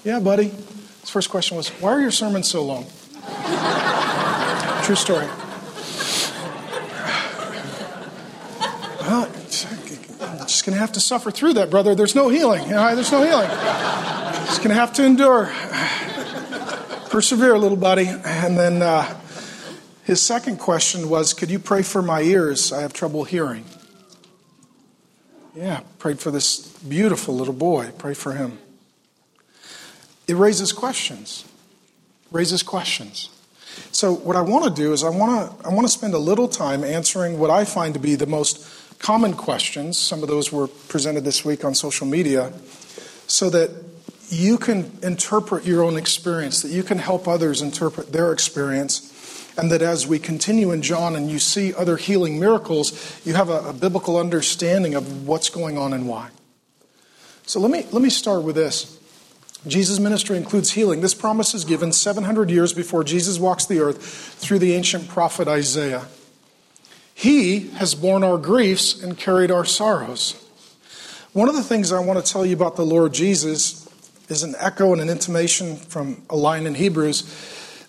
[0.04, 0.50] Yeah, buddy.
[1.02, 2.86] His first question was, Why are your sermons so long?
[4.86, 5.28] True story.
[9.02, 11.96] Well, I'm just going to have to suffer through that, brother.
[11.96, 12.64] There's no healing.
[12.66, 13.50] You know, there's no healing.
[14.46, 15.52] Just going to have to endure.
[17.10, 18.08] Persevere, little buddy.
[18.08, 19.20] And then uh,
[20.04, 22.72] his second question was Could you pray for my ears?
[22.72, 23.66] I have trouble hearing.
[25.56, 27.92] Yeah, prayed for this beautiful little boy.
[27.98, 28.60] Pray for him.
[30.28, 31.46] It raises questions
[32.36, 33.30] raises questions.
[33.92, 36.20] So, what I want to do is I want to I want to spend a
[36.20, 38.68] little time answering what I find to be the most
[39.00, 39.98] common questions.
[39.98, 42.54] Some of those were presented this week on social media,
[43.28, 43.72] so that
[44.30, 49.12] you can interpret your own experience, that you can help others interpret their experience,
[49.58, 52.94] and that as we continue in John and you see other healing miracles,
[53.26, 56.30] you have a, a biblical understanding of what's going on and why.
[57.46, 58.95] So let me let me start with this.
[59.68, 61.02] Jesus' ministry includes healing.
[61.02, 65.48] This promise is given 700 years before Jesus walks the earth through the ancient prophet
[65.48, 66.06] Isaiah.
[67.14, 70.42] He has borne our griefs and carried our sorrows.
[71.34, 73.90] One of the things I want to tell you about the Lord Jesus
[74.30, 77.24] is an echo and an intimation from a line in Hebrews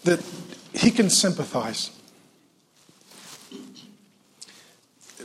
[0.04, 0.24] that
[0.72, 1.90] he can sympathize.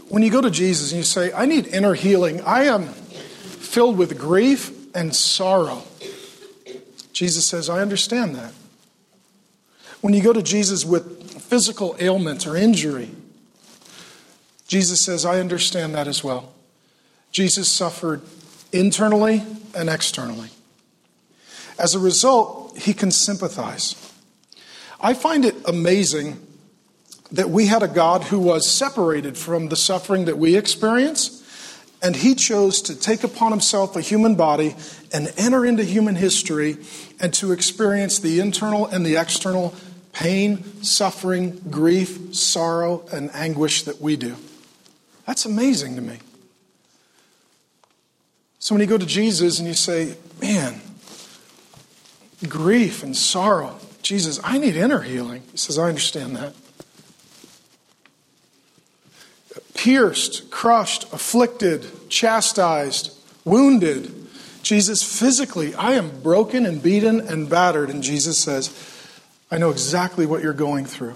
[0.10, 3.98] When you go to Jesus and you say, I need inner healing, I am filled
[3.98, 5.84] with grief and sorrow.
[7.14, 8.54] Jesus says, I understand that.
[10.02, 13.12] When you go to Jesus with physical ailment or injury,
[14.68, 16.54] Jesus says, I understand that as well.
[17.32, 18.22] Jesus suffered
[18.72, 19.44] internally
[19.76, 20.50] and externally.
[21.78, 23.96] As a result, he can sympathize.
[25.00, 26.46] I find it amazing
[27.32, 31.41] that we had a God who was separated from the suffering that we experience,
[32.02, 34.76] and he chose to take upon himself a human body
[35.14, 36.78] and enter into human history
[37.20, 39.74] and to experience the internal and the external
[40.14, 44.36] pain, suffering, grief, sorrow, and anguish that we do.
[45.26, 46.20] That's amazing to me.
[48.60, 50.82] So when you go to Jesus and you say, man,
[52.48, 55.44] grief and sorrow, Jesus, I need inner healing.
[55.52, 56.54] He says, I understand that.
[59.82, 64.14] Pierced, crushed, afflicted, chastised, wounded.
[64.62, 67.90] Jesus, physically, I am broken and beaten and battered.
[67.90, 68.70] And Jesus says,
[69.50, 71.16] I know exactly what you're going through.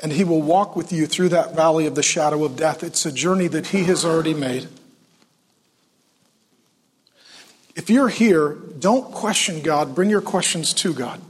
[0.00, 2.84] And He will walk with you through that valley of the shadow of death.
[2.84, 4.68] It's a journey that He has already made.
[7.74, 11.20] If you're here, don't question God, bring your questions to God.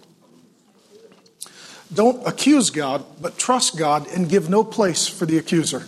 [1.95, 5.87] Don't accuse God, but trust God and give no place for the accuser.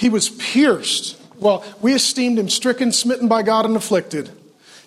[0.00, 1.20] He was pierced.
[1.36, 4.30] Well, we esteemed him stricken, smitten by God, and afflicted.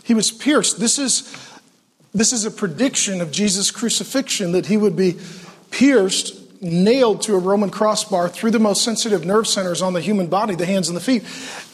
[0.03, 0.79] He was pierced.
[0.79, 1.31] This is,
[2.15, 5.19] this is a prediction of Jesus' crucifixion that he would be
[5.69, 10.25] pierced nailed to a Roman crossbar through the most sensitive nerve centers on the human
[10.25, 11.23] body, the hands and the feet.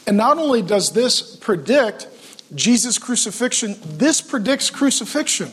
[0.06, 2.08] And not only does this predict
[2.54, 5.50] Jesus' crucifixion, this predicts crucifixion.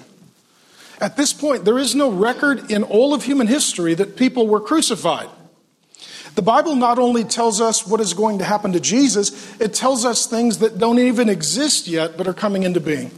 [1.00, 4.60] At this point, there is no record in all of human history that people were
[4.60, 5.30] crucified.
[6.38, 10.06] The Bible not only tells us what is going to happen to Jesus, it tells
[10.06, 13.10] us things that don't even exist yet but are coming into being.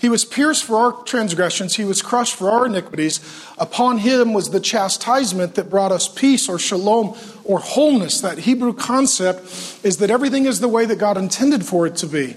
[0.00, 3.18] He was pierced for our transgressions, he was crushed for our iniquities.
[3.58, 8.20] Upon him was the chastisement that brought us peace or shalom or wholeness.
[8.20, 9.40] That Hebrew concept
[9.82, 12.36] is that everything is the way that God intended for it to be.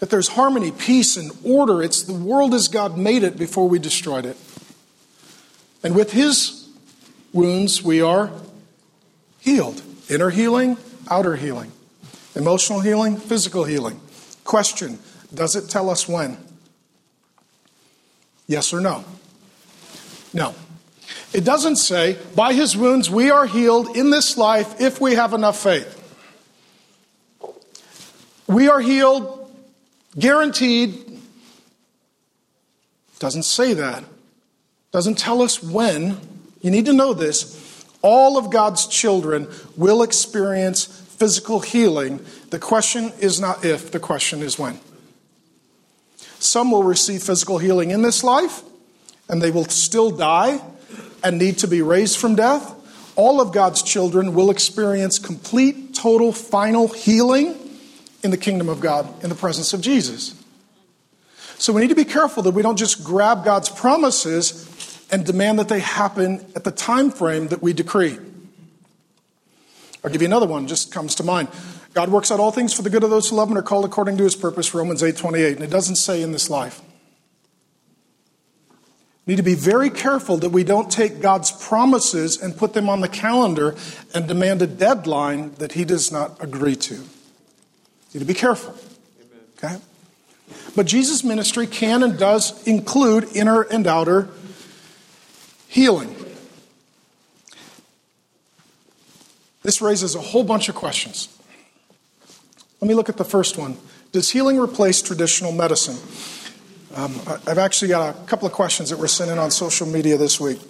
[0.00, 1.82] That there's harmony, peace, and order.
[1.82, 4.36] It's the world as God made it before we destroyed it.
[5.82, 6.68] And with his
[7.32, 8.30] wounds, we are
[9.48, 10.76] healed inner healing,
[11.10, 11.72] outer healing,
[12.34, 13.98] emotional healing, physical healing.
[14.44, 14.98] Question
[15.32, 16.36] Does it tell us when?
[18.46, 19.04] Yes or no?
[20.34, 20.54] No.
[21.32, 25.32] It doesn't say, by his wounds we are healed in this life if we have
[25.32, 25.94] enough faith.
[28.46, 29.50] We are healed,
[30.18, 31.20] guaranteed.
[33.18, 34.04] Doesn't say that.
[34.92, 36.18] Doesn't tell us when.
[36.60, 37.67] You need to know this.
[38.02, 42.24] All of God's children will experience physical healing.
[42.50, 44.78] The question is not if, the question is when.
[46.38, 48.62] Some will receive physical healing in this life,
[49.28, 50.60] and they will still die
[51.24, 52.74] and need to be raised from death.
[53.16, 57.56] All of God's children will experience complete, total, final healing
[58.22, 60.34] in the kingdom of God in the presence of Jesus.
[61.58, 64.67] So we need to be careful that we don't just grab God's promises
[65.10, 68.18] and demand that they happen at the time frame that we decree.
[70.04, 71.48] I'll give you another one, just comes to mind.
[71.94, 73.66] God works out all things for the good of those who love him and are
[73.66, 75.56] called according to his purpose, Romans 8 28.
[75.56, 76.80] And it doesn't say in this life.
[79.26, 82.88] We need to be very careful that we don't take God's promises and put them
[82.88, 83.74] on the calendar
[84.14, 86.94] and demand a deadline that he does not agree to.
[86.94, 87.00] You
[88.14, 88.74] need to be careful.
[89.58, 89.76] Okay?
[90.74, 94.30] But Jesus' ministry can and does include inner and outer
[95.68, 96.14] healing.
[99.62, 101.28] This raises a whole bunch of questions.
[102.80, 103.76] Let me look at the first one.
[104.12, 105.98] Does healing replace traditional medicine?
[106.96, 110.16] Um, I've actually got a couple of questions that were sent in on social media
[110.16, 110.60] this week.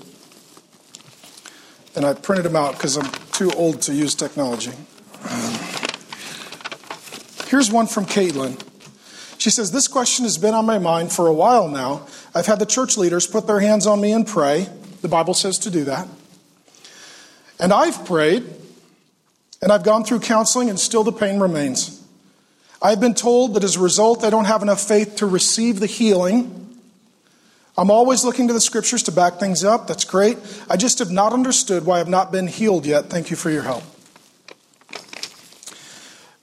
[1.94, 4.72] And I printed them out because I'm too old to use technology.
[5.30, 5.54] Um,
[7.46, 8.60] here's one from Caitlin.
[9.38, 12.06] She says, This question has been on my mind for a while now.
[12.34, 14.68] I've had the church leaders put their hands on me and pray.
[15.00, 16.08] The Bible says to do that.
[17.60, 18.44] And I've prayed,
[19.60, 22.04] and I've gone through counseling, and still the pain remains.
[22.80, 25.86] I've been told that as a result, I don't have enough faith to receive the
[25.86, 26.78] healing.
[27.76, 29.86] I'm always looking to the scriptures to back things up.
[29.86, 30.38] That's great.
[30.70, 33.06] I just have not understood why I've not been healed yet.
[33.06, 33.82] Thank you for your help.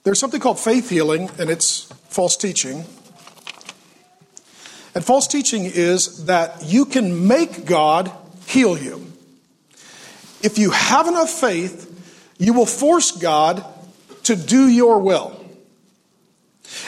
[0.04, 2.84] There's something called faith healing, and it's false teaching.
[4.94, 8.10] And false teaching is that you can make God
[8.46, 9.04] heal you.
[10.42, 11.92] If you have enough faith,
[12.38, 13.64] you will force God
[14.24, 15.44] to do your will.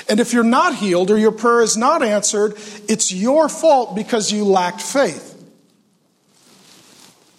[0.09, 2.55] And if you're not healed or your prayer is not answered,
[2.89, 5.35] it's your fault because you lacked faith.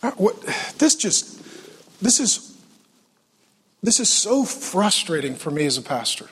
[0.02, 0.12] Uh,
[0.78, 1.42] this just,
[2.02, 2.58] this is,
[3.84, 6.28] this is so frustrating for me as a pastor.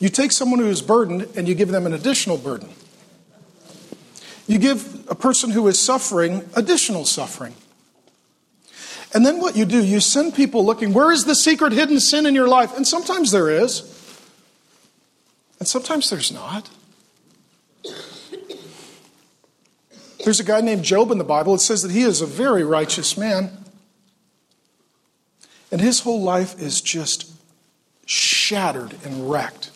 [0.00, 2.70] You take someone who is burdened and you give them an additional burden.
[4.46, 7.54] You give a person who is suffering additional suffering.
[9.14, 12.26] And then what you do, you send people looking, where is the secret hidden sin
[12.26, 12.76] in your life?
[12.76, 13.80] And sometimes there is,
[15.58, 16.70] and sometimes there's not.
[20.24, 21.54] There's a guy named Job in the Bible.
[21.54, 23.50] It says that he is a very righteous man.
[25.70, 27.30] And his whole life is just
[28.06, 29.70] shattered and wrecked.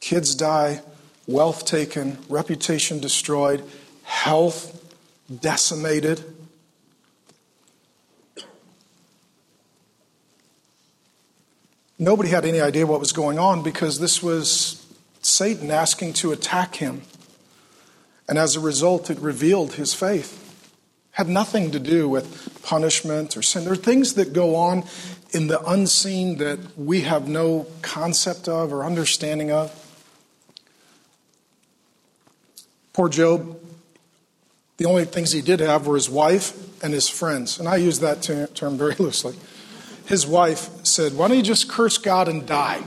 [0.00, 0.80] Kids die,
[1.28, 3.62] wealth taken, reputation destroyed,
[4.02, 4.74] health
[5.40, 6.24] decimated.
[11.98, 14.86] Nobody had any idea what was going on because this was
[15.20, 17.02] Satan asking to attack him.
[18.28, 20.44] And as a result, it revealed his faith.
[21.10, 23.64] Had nothing to do with punishment or sin.
[23.64, 24.84] There are things that go on
[25.32, 29.77] in the unseen that we have no concept of or understanding of.
[32.98, 33.56] Poor Job,
[34.76, 37.60] the only things he did have were his wife and his friends.
[37.60, 38.22] And I use that
[38.56, 39.36] term very loosely.
[40.06, 42.82] His wife said, Why don't you just curse God and die?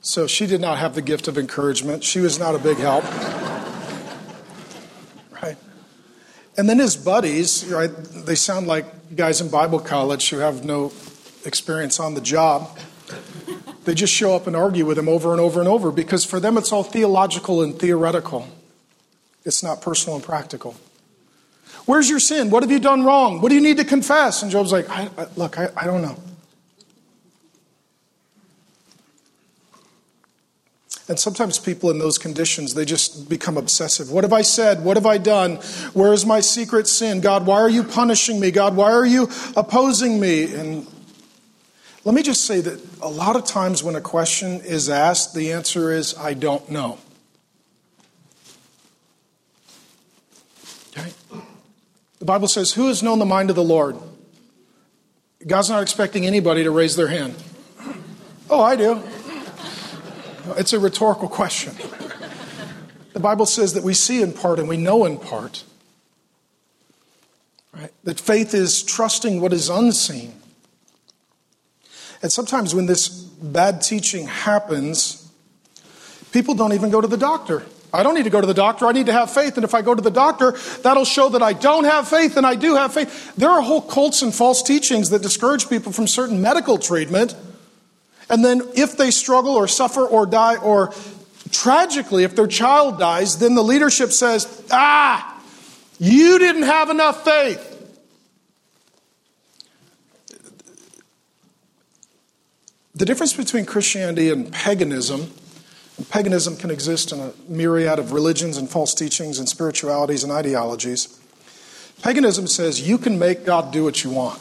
[0.00, 2.02] So she did not have the gift of encouragement.
[2.02, 3.04] She was not a big help.
[5.40, 5.58] right?
[6.56, 10.92] And then his buddies, right, they sound like guys in Bible college who have no
[11.44, 12.76] experience on the job.
[13.84, 16.40] They just show up and argue with him over and over and over because for
[16.40, 18.48] them it's all theological and theoretical.
[19.44, 20.76] It's not personal and practical.
[21.86, 22.50] Where's your sin?
[22.50, 23.40] What have you done wrong?
[23.40, 24.42] What do you need to confess?
[24.42, 26.16] And Job's like, I, I, Look, I, I don't know.
[31.06, 34.10] And sometimes people in those conditions, they just become obsessive.
[34.10, 34.82] What have I said?
[34.82, 35.56] What have I done?
[35.92, 37.20] Where is my secret sin?
[37.20, 38.50] God, why are you punishing me?
[38.50, 40.54] God, why are you opposing me?
[40.54, 40.86] And
[42.04, 45.52] let me just say that a lot of times when a question is asked, the
[45.52, 46.98] answer is, I don't know.
[52.24, 53.98] The Bible says, Who has known the mind of the Lord?
[55.46, 57.34] God's not expecting anybody to raise their hand.
[58.48, 59.02] Oh, I do.
[60.56, 61.74] It's a rhetorical question.
[63.12, 65.64] The Bible says that we see in part and we know in part.
[67.74, 67.92] Right?
[68.04, 70.32] That faith is trusting what is unseen.
[72.22, 75.30] And sometimes when this bad teaching happens,
[76.32, 77.64] people don't even go to the doctor.
[77.94, 78.86] I don't need to go to the doctor.
[78.86, 79.56] I need to have faith.
[79.56, 82.44] And if I go to the doctor, that'll show that I don't have faith and
[82.44, 83.34] I do have faith.
[83.36, 87.36] There are whole cults and false teachings that discourage people from certain medical treatment.
[88.28, 90.92] And then if they struggle or suffer or die or
[91.52, 95.40] tragically, if their child dies, then the leadership says, ah,
[96.00, 97.70] you didn't have enough faith.
[102.96, 105.30] The difference between Christianity and paganism
[106.10, 111.20] Paganism can exist in a myriad of religions and false teachings and spiritualities and ideologies.
[112.02, 114.40] Paganism says you can make God do what you want.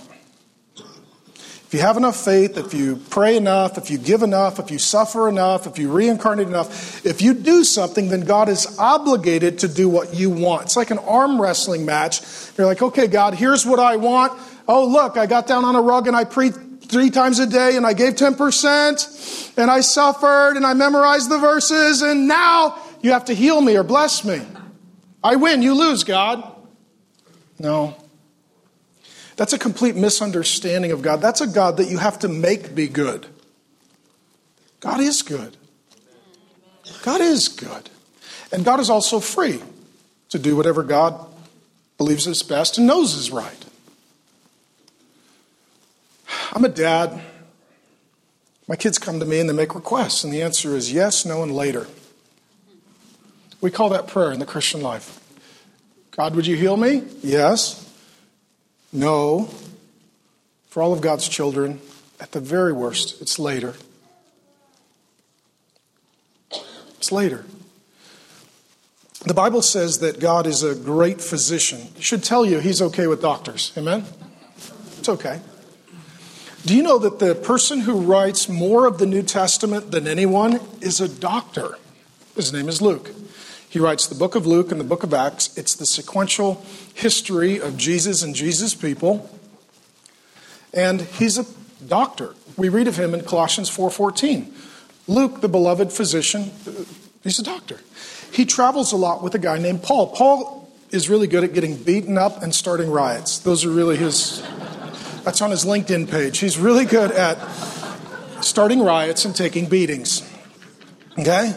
[0.76, 4.78] If you have enough faith, if you pray enough, if you give enough, if you
[4.78, 9.68] suffer enough, if you reincarnate enough, if you do something, then God is obligated to
[9.68, 10.66] do what you want.
[10.66, 12.22] It's like an arm wrestling match.
[12.58, 14.40] You're like, okay, God, here's what I want.
[14.68, 16.60] Oh, look, I got down on a rug and I preached
[16.94, 21.40] three times a day and I gave 10% and I suffered and I memorized the
[21.40, 24.42] verses and now you have to heal me or bless me.
[25.24, 26.50] I win, you lose, God.
[27.60, 27.96] No.
[29.36, 31.22] That's a complete misunderstanding of God.
[31.22, 33.26] That's a God that you have to make be good.
[34.80, 35.58] God is good.
[37.04, 37.90] God is good.
[38.52, 39.62] And God is also free
[40.30, 41.26] to do whatever God
[41.98, 43.66] believes is best and knows is right.
[46.54, 47.20] I'm a dad.
[48.68, 51.42] My kids come to me and they make requests, and the answer is yes, no,
[51.42, 51.88] and later.
[53.60, 55.20] We call that prayer in the Christian life.
[56.12, 57.04] God, would you heal me?
[57.24, 57.92] Yes.
[58.92, 59.50] No.
[60.70, 61.82] For all of God's children,
[62.20, 63.74] at the very worst, it's later.
[66.98, 67.46] It's later.
[69.26, 71.82] The Bible says that God is a great physician.
[71.98, 73.72] It should tell you he's okay with doctors.
[73.76, 74.06] Amen?
[75.00, 75.42] It's okay.
[76.66, 80.62] Do you know that the person who writes more of the New Testament than anyone
[80.80, 81.78] is a doctor?
[82.36, 83.12] His name is Luke.
[83.70, 85.58] He writes the book of Luke and the book of Acts.
[85.58, 89.30] It's the sequential history of Jesus and Jesus' people.
[90.74, 91.46] And he's a
[91.86, 92.34] doctor.
[92.56, 94.54] We read of him in Colossians 4:14.
[95.06, 96.52] Luke, the beloved physician,
[97.24, 97.82] he's a doctor.
[98.32, 100.08] He travels a lot with a guy named Paul.
[100.08, 103.40] Paul is really good at getting beaten up and starting riots.
[103.40, 104.42] Those are really his
[105.24, 106.40] that's on his LinkedIn page.
[106.40, 107.38] He's really good at
[108.42, 110.30] starting riots and taking beatings.
[111.18, 111.56] Okay?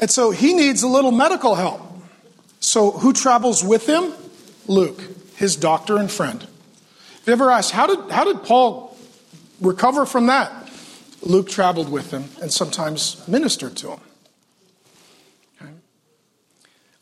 [0.00, 1.80] And so he needs a little medical help.
[2.60, 4.12] So who travels with him?
[4.66, 5.02] Luke,
[5.36, 6.42] his doctor and friend.
[6.42, 8.96] Have you ever asked, how did, how did Paul
[9.60, 10.52] recover from that?
[11.22, 14.00] Luke traveled with him and sometimes ministered to him.
[15.60, 15.72] Okay?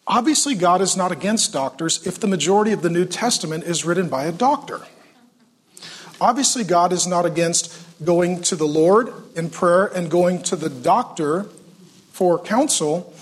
[0.07, 4.09] Obviously, God is not against doctors if the majority of the New Testament is written
[4.09, 4.83] by a doctor.
[6.23, 10.71] Obviously, God is not against going to the Lord in prayer and going to the
[10.71, 11.47] doctor
[12.13, 13.13] for counsel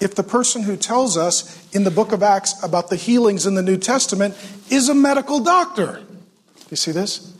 [0.00, 3.54] if the person who tells us in the book of Acts about the healings in
[3.54, 4.34] the New Testament
[4.70, 6.02] is a medical doctor.
[6.68, 7.32] You see this?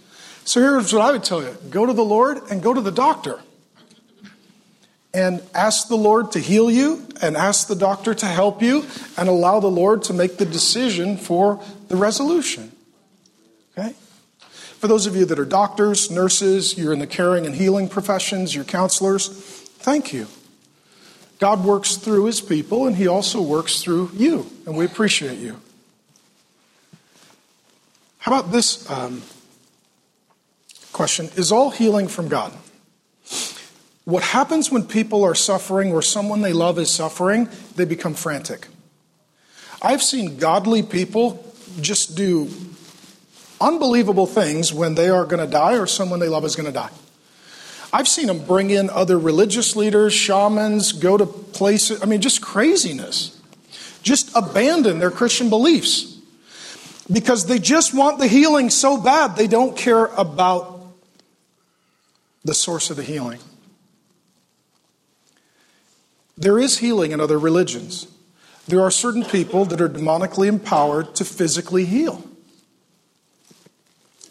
[0.45, 2.93] So here's what I would tell you go to the Lord and go to the
[2.93, 3.41] doctor.
[5.13, 8.85] And ask the Lord to heal you and ask the doctor to help you
[9.17, 12.71] and allow the Lord to make the decision for the resolution.
[14.79, 18.55] For those of you that are doctors, nurses, you're in the caring and healing professions,
[18.55, 20.29] you're counselors, thank you.
[21.41, 25.61] God works through his people and he also works through you, and we appreciate you.
[28.19, 29.23] How about this um,
[30.93, 31.29] question?
[31.35, 32.53] Is all healing from God?
[34.05, 37.49] What happens when people are suffering or someone they love is suffering?
[37.75, 38.69] They become frantic.
[39.83, 42.49] I've seen godly people just do
[43.61, 46.73] unbelievable things when they are going to die or someone they love is going to
[46.73, 46.91] die.
[47.93, 52.43] I've seen them bring in other religious leaders, shamans, go to places, I mean, just
[52.43, 53.41] craziness.
[54.03, 56.19] Just abandon their Christian beliefs
[57.11, 60.81] because they just want the healing so bad they don't care about
[62.45, 63.41] the source of the healing.
[66.37, 68.07] There is healing in other religions.
[68.69, 72.28] There are certain people that are demonically empowered to physically heal.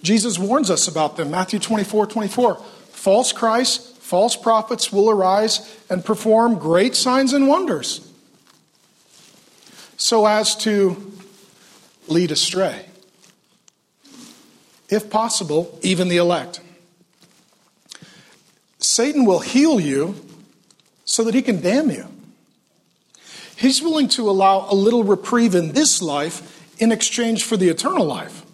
[0.08, 1.32] Jesus warns us about them.
[1.32, 2.56] Matthew 24 24.
[2.92, 8.10] False Christs, false prophets will arise and perform great signs and wonders
[9.98, 11.12] so as to
[12.08, 12.86] lead astray.
[14.90, 16.62] If possible, even the elect.
[18.80, 20.16] Satan will heal you
[21.04, 22.08] so that he can damn you.
[23.58, 28.06] He's willing to allow a little reprieve in this life in exchange for the eternal
[28.06, 28.46] life.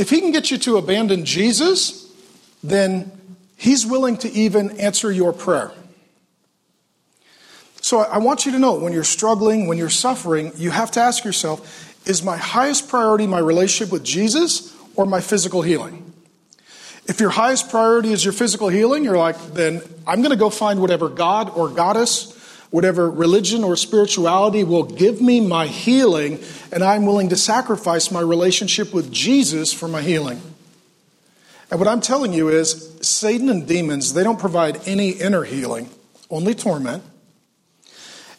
[0.00, 2.10] If he can get you to abandon Jesus,
[2.64, 3.12] then
[3.58, 5.72] he's willing to even answer your prayer.
[7.82, 11.00] So I want you to know when you're struggling, when you're suffering, you have to
[11.00, 16.10] ask yourself is my highest priority my relationship with Jesus or my physical healing?
[17.04, 20.48] If your highest priority is your physical healing, you're like, then I'm going to go
[20.48, 22.32] find whatever God or goddess
[22.70, 26.38] Whatever religion or spirituality will give me my healing,
[26.70, 30.40] and I'm willing to sacrifice my relationship with Jesus for my healing.
[31.70, 35.88] And what I'm telling you is Satan and demons, they don't provide any inner healing,
[36.28, 37.04] only torment.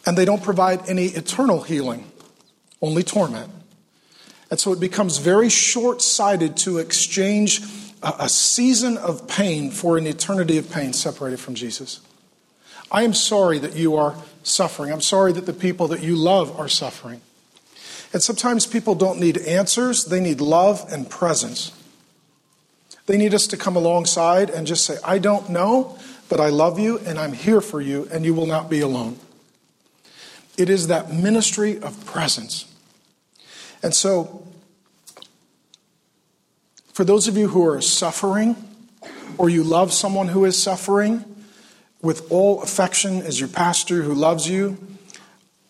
[0.05, 2.09] And they don't provide any eternal healing,
[2.81, 3.51] only torment.
[4.49, 7.61] And so it becomes very short sighted to exchange
[8.03, 12.01] a, season of pain for an eternity of pain separated from Jesus.
[12.91, 14.91] I am sorry that you are suffering.
[14.91, 17.21] I'm sorry that the people that you love are suffering.
[18.13, 21.71] And sometimes people don't need answers, they need love and presence.
[23.05, 25.97] They need us to come alongside and just say, I don't know,
[26.29, 29.17] but I love you and I'm here for you and you will not be alone.
[30.57, 32.65] It is that ministry of presence.
[33.81, 34.45] And so,
[36.93, 38.55] for those of you who are suffering
[39.37, 41.30] or you love someone who is suffering,
[42.01, 44.77] with all affection as your pastor who loves you.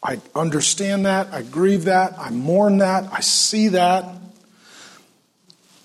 [0.03, 1.33] I understand that.
[1.33, 2.17] I grieve that.
[2.17, 3.11] I mourn that.
[3.11, 4.05] I see that.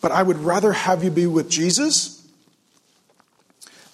[0.01, 2.27] But I would rather have you be with Jesus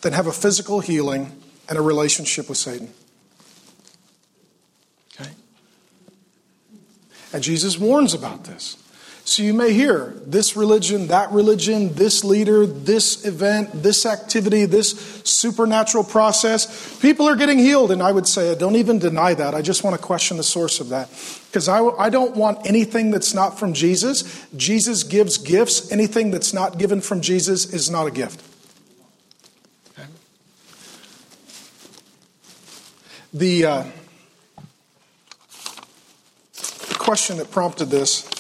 [0.03, 1.33] than have a physical healing
[1.69, 2.93] and a relationship with Satan.
[5.15, 5.31] Okay?
[7.33, 8.77] And Jesus warns about this.
[9.25, 15.23] So you may hear this religion, that religion, this leader, this event, this activity, this
[15.25, 16.99] supernatural process.
[17.01, 19.55] People are getting healed, and I would say, I don't even deny that.
[19.55, 21.09] I just want to question the source of that.
[21.47, 24.45] Because I, I don't want anything that's not from Jesus.
[24.57, 25.93] Jesus gives gifts.
[25.93, 28.43] Anything that's not given from Jesus is not a gift.
[33.33, 33.85] The, uh,
[37.03, 38.32] question that prompted this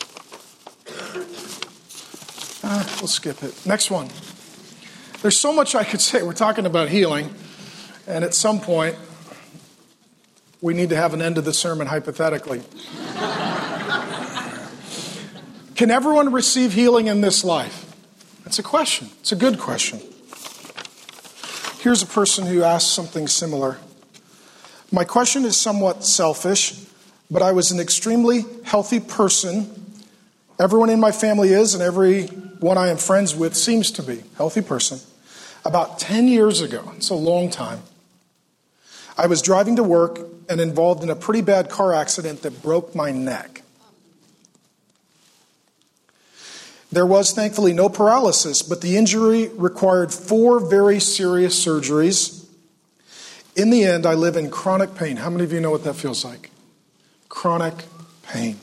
[2.72, 3.54] uh, we'll skip it.
[3.66, 4.08] Next one.
[5.20, 6.22] There's so much I could say.
[6.22, 7.34] We're talking about healing,
[8.06, 8.96] and at some point,
[10.60, 12.62] we need to have an end to the sermon hypothetically.
[15.74, 17.94] Can everyone receive healing in this life?
[18.44, 19.08] That's a question.
[19.20, 20.00] It's a good question.
[21.80, 23.78] Here's a person who asked something similar.
[24.92, 26.80] My question is somewhat selfish,
[27.30, 29.68] but I was an extremely healthy person.
[30.60, 32.28] Everyone in my family is, and every
[32.62, 35.00] one I am friends with seems to be, healthy person.
[35.64, 37.82] About 10 years ago, it's a long time,
[39.16, 42.94] I was driving to work and involved in a pretty bad car accident that broke
[42.94, 43.62] my neck.
[46.90, 52.46] There was thankfully no paralysis, but the injury required four very serious surgeries.
[53.56, 55.16] In the end, I live in chronic pain.
[55.16, 56.50] How many of you know what that feels like?
[57.28, 57.84] Chronic
[58.24, 58.58] pain.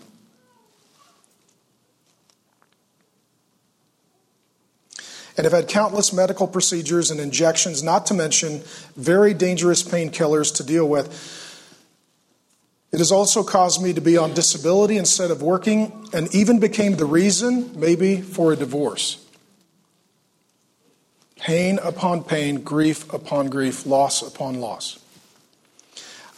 [5.39, 8.61] And have had countless medical procedures and injections, not to mention
[8.97, 11.07] very dangerous painkillers to deal with.
[12.91, 16.97] It has also caused me to be on disability instead of working, and even became
[16.97, 19.25] the reason, maybe, for a divorce.
[21.37, 24.99] Pain upon pain, grief upon grief, loss upon loss.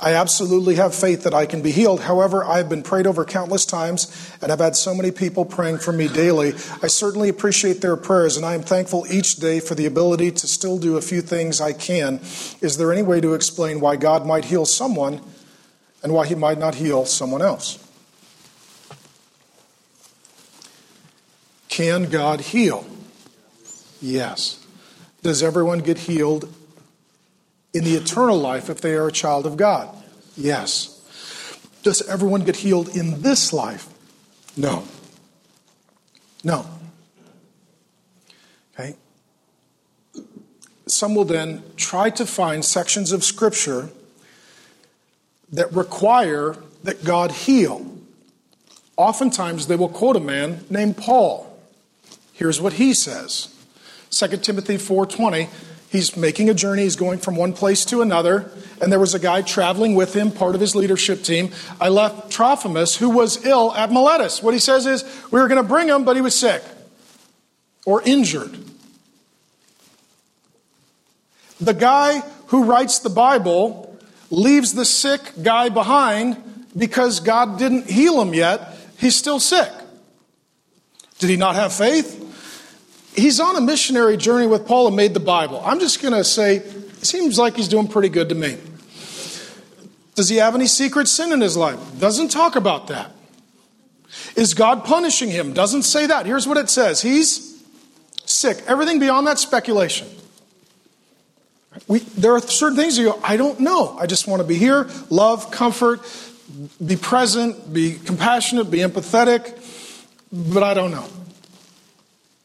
[0.02, 2.02] I absolutely have faith that I can be healed.
[2.02, 5.92] However, I've been prayed over countless times and I've had so many people praying for
[5.92, 6.54] me daily.
[6.82, 10.48] I certainly appreciate their prayers and I am thankful each day for the ability to
[10.48, 12.20] still do a few things I can.
[12.62, 15.22] Is there any way to explain why God might heal someone
[16.02, 17.78] and why he might not heal someone else?
[21.70, 22.88] Can God heal?
[24.02, 24.66] Yes.
[25.22, 26.52] Does everyone get healed
[27.74, 29.96] in the eternal life if they are a child of God?
[30.36, 30.98] Yes.
[31.84, 33.88] Does everyone get healed in this life?
[34.56, 34.84] No.
[36.44, 36.66] No.
[38.74, 38.96] Okay?
[40.88, 43.90] Some will then try to find sections of Scripture
[45.52, 47.86] that require that God heal.
[48.98, 51.48] Oftentimes they will quote a man named Paul.
[52.34, 53.54] Here's what he says.
[54.12, 55.50] 2 Timothy 4:20
[55.92, 58.50] He's making a journey, he's going from one place to another,
[58.82, 61.52] and there was a guy traveling with him, part of his leadership team.
[61.82, 64.42] I left Trophimus, who was ill at Miletus.
[64.42, 66.64] What he says is, we were going to bring him, but he was sick
[67.86, 68.58] or injured.
[71.60, 76.42] The guy who writes the Bible leaves the sick guy behind
[76.76, 78.78] because God didn't heal him yet.
[78.98, 79.70] He's still sick.
[81.20, 82.30] Did he not have faith?
[83.16, 85.62] He's on a missionary journey with Paul and made the Bible.
[85.66, 88.58] I'm just going to say, it seems like he's doing pretty good to me.
[90.16, 91.80] Does he have any secret sin in his life?
[92.00, 93.12] Doesn't talk about that.
[94.36, 95.54] Is God punishing him?
[95.54, 96.26] Doesn't say that.
[96.26, 97.64] Here's what it says He's
[98.26, 98.64] sick.
[98.68, 100.08] Everything beyond that speculation.
[101.88, 103.98] We, there are certain things you go, I don't know.
[103.98, 106.02] I just want to be here, love, comfort,
[106.86, 109.58] be present, be compassionate, be empathetic,
[110.32, 111.06] but I don't know.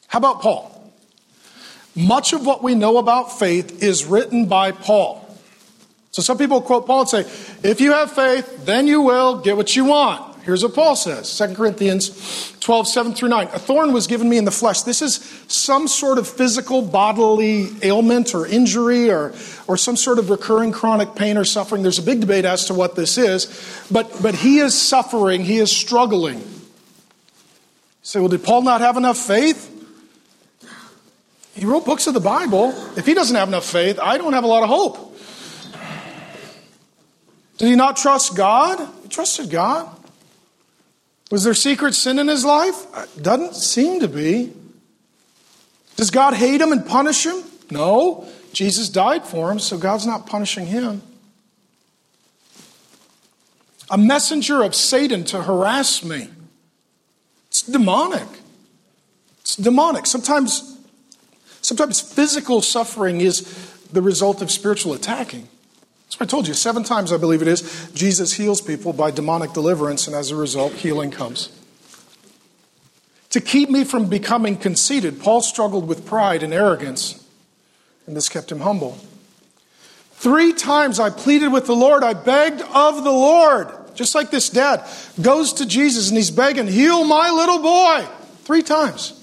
[0.09, 0.73] How about Paul?
[1.95, 5.23] Much of what we know about faith is written by Paul.
[6.11, 7.21] So some people quote Paul and say,
[7.63, 10.37] if you have faith, then you will get what you want.
[10.45, 13.49] Here's what Paul says 2 Corinthians 12, 7 through 9.
[13.53, 14.83] A thorn was given me in the flesh.
[14.83, 15.15] This is
[15.49, 19.35] some sort of physical bodily ailment or injury or,
[19.67, 21.83] or some sort of recurring chronic pain or suffering.
[21.83, 23.47] There's a big debate as to what this is,
[23.91, 26.39] but, but he is suffering, he is struggling.
[26.39, 26.45] You
[28.03, 29.76] say, well, did Paul not have enough faith?
[31.57, 32.75] He wrote books of the Bible.
[32.99, 35.19] If he doesn't have enough faith, I don't have a lot of hope.
[37.57, 38.87] Did he not trust God?
[39.03, 39.89] He trusted God.
[41.31, 42.87] Was there secret sin in his life?
[42.95, 44.53] Uh, doesn't seem to be.
[45.97, 47.43] Does God hate him and punish him?
[47.71, 48.29] No.
[48.53, 51.01] Jesus died for him, so God's not punishing him.
[53.91, 56.29] A messenger of Satan to harass me.
[57.49, 58.29] It's demonic.
[59.41, 60.05] It's demonic.
[60.05, 60.76] Sometimes
[61.67, 63.41] Sometimes physical suffering is
[63.91, 65.49] the result of spiritual attacking.
[66.05, 66.55] That's what I told you.
[66.55, 70.37] Seven times, I believe it is, Jesus heals people by demonic deliverance, and as a
[70.37, 71.49] result, healing comes.
[73.31, 75.21] to keep me from becoming conceited.
[75.21, 77.27] Paul struggled with pride and arrogance,
[78.07, 78.97] and this kept him humble.
[80.13, 84.51] Three times I pleaded with the Lord, I begged of the Lord, just like this
[84.51, 84.89] dad
[85.21, 88.07] goes to Jesus and he's begging, Heal my little boy.
[88.45, 89.21] Three times.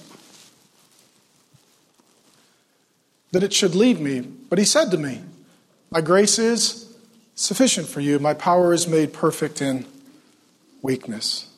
[3.34, 4.20] That it should leave me.
[4.20, 5.20] But he said to me,
[5.90, 6.96] My grace is
[7.34, 9.86] sufficient for you, my power is made perfect in
[10.82, 11.50] weakness.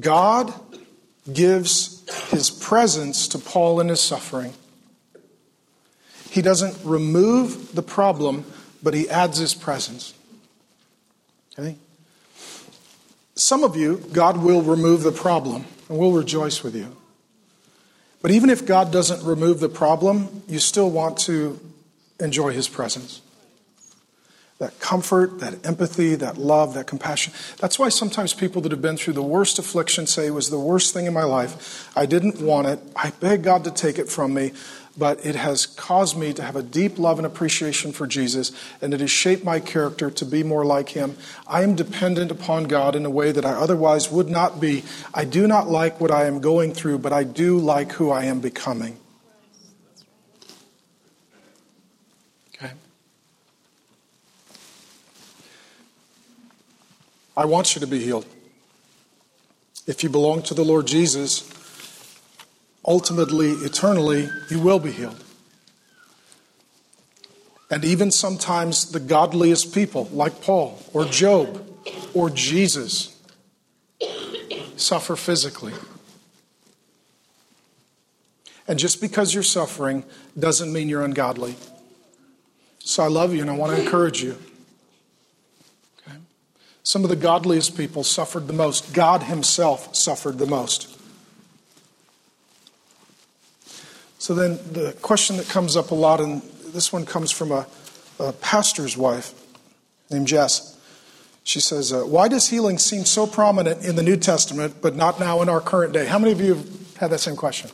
[0.00, 0.54] God
[1.30, 4.54] gives his presence to Paul in his suffering.
[6.30, 8.46] He doesn't remove the problem,
[8.82, 10.14] but he adds his presence.
[11.58, 11.76] Okay?
[13.34, 16.96] Some of you, God will remove the problem, and we'll rejoice with you.
[18.24, 21.60] But even if God doesn't remove the problem, you still want to
[22.18, 23.20] enjoy his presence
[24.58, 27.34] that comfort, that empathy, that love, that compassion.
[27.58, 30.58] That's why sometimes people that have been through the worst affliction say it was the
[30.58, 31.90] worst thing in my life.
[31.94, 32.78] I didn't want it.
[32.96, 34.52] I begged God to take it from me,
[34.96, 38.94] but it has caused me to have a deep love and appreciation for Jesus, and
[38.94, 41.16] it has shaped my character to be more like Him.
[41.46, 44.84] I am dependent upon God in a way that I otherwise would not be.
[45.12, 48.24] I do not like what I am going through, but I do like who I
[48.24, 48.98] am becoming.
[52.54, 52.72] Okay.
[57.36, 58.26] I want you to be healed.
[59.86, 61.50] If you belong to the Lord Jesus,
[62.86, 65.22] ultimately, eternally, you will be healed.
[67.70, 71.66] And even sometimes the godliest people, like Paul or Job
[72.12, 73.20] or Jesus,
[74.76, 75.72] suffer physically.
[78.66, 80.04] And just because you're suffering
[80.38, 81.56] doesn't mean you're ungodly.
[82.78, 84.38] So I love you and I want to encourage you.
[86.06, 86.16] Okay?
[86.82, 88.94] Some of the godliest people suffered the most.
[88.94, 90.93] God Himself suffered the most.
[94.24, 96.40] So then the question that comes up a lot, and
[96.72, 97.66] this one comes from a,
[98.18, 99.34] a pastor's wife
[100.10, 100.80] named Jess.
[101.42, 105.20] She says, uh, Why does healing seem so prominent in the New Testament, but not
[105.20, 106.06] now in our current day?
[106.06, 107.70] How many of you have had that same question?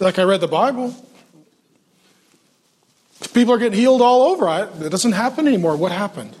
[0.00, 0.96] Like, I read the Bible.
[3.34, 4.70] People are getting healed all over.
[4.82, 5.76] It doesn't happen anymore.
[5.76, 6.34] What happened?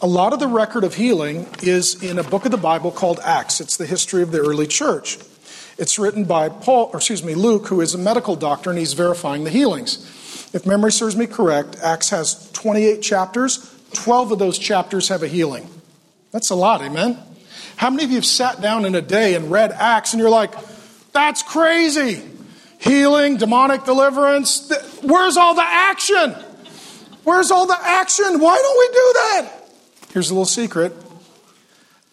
[0.00, 3.18] A lot of the record of healing is in a book of the Bible called
[3.24, 3.60] Acts.
[3.60, 5.18] It's the history of the early church.
[5.80, 8.92] It's written by Paul, or excuse me, Luke, who is a medical doctor, and he's
[8.92, 9.96] verifying the healings.
[10.52, 13.74] If memory serves me correct, Acts has 28 chapters.
[13.94, 15.70] 12 of those chapters have a healing.
[16.32, 17.18] That's a lot, amen?
[17.76, 20.28] How many of you have sat down in a day and read Acts and you're
[20.28, 20.52] like,
[21.12, 22.22] that's crazy?
[22.78, 24.70] Healing, demonic deliverance.
[25.02, 26.32] Where's all the action?
[27.24, 28.38] Where's all the action?
[28.38, 29.50] Why don't we do that?
[30.12, 30.92] Here's a little secret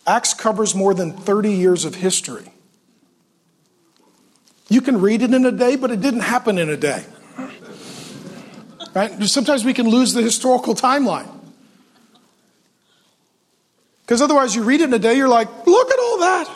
[0.07, 2.49] Acts covers more than 30 years of history.
[4.69, 7.03] You can read it in a day, but it didn't happen in a day.
[8.93, 9.11] Right?
[9.23, 11.29] Sometimes we can lose the historical timeline.
[14.01, 16.49] Because otherwise, you read it in a day, you're like, look at all that.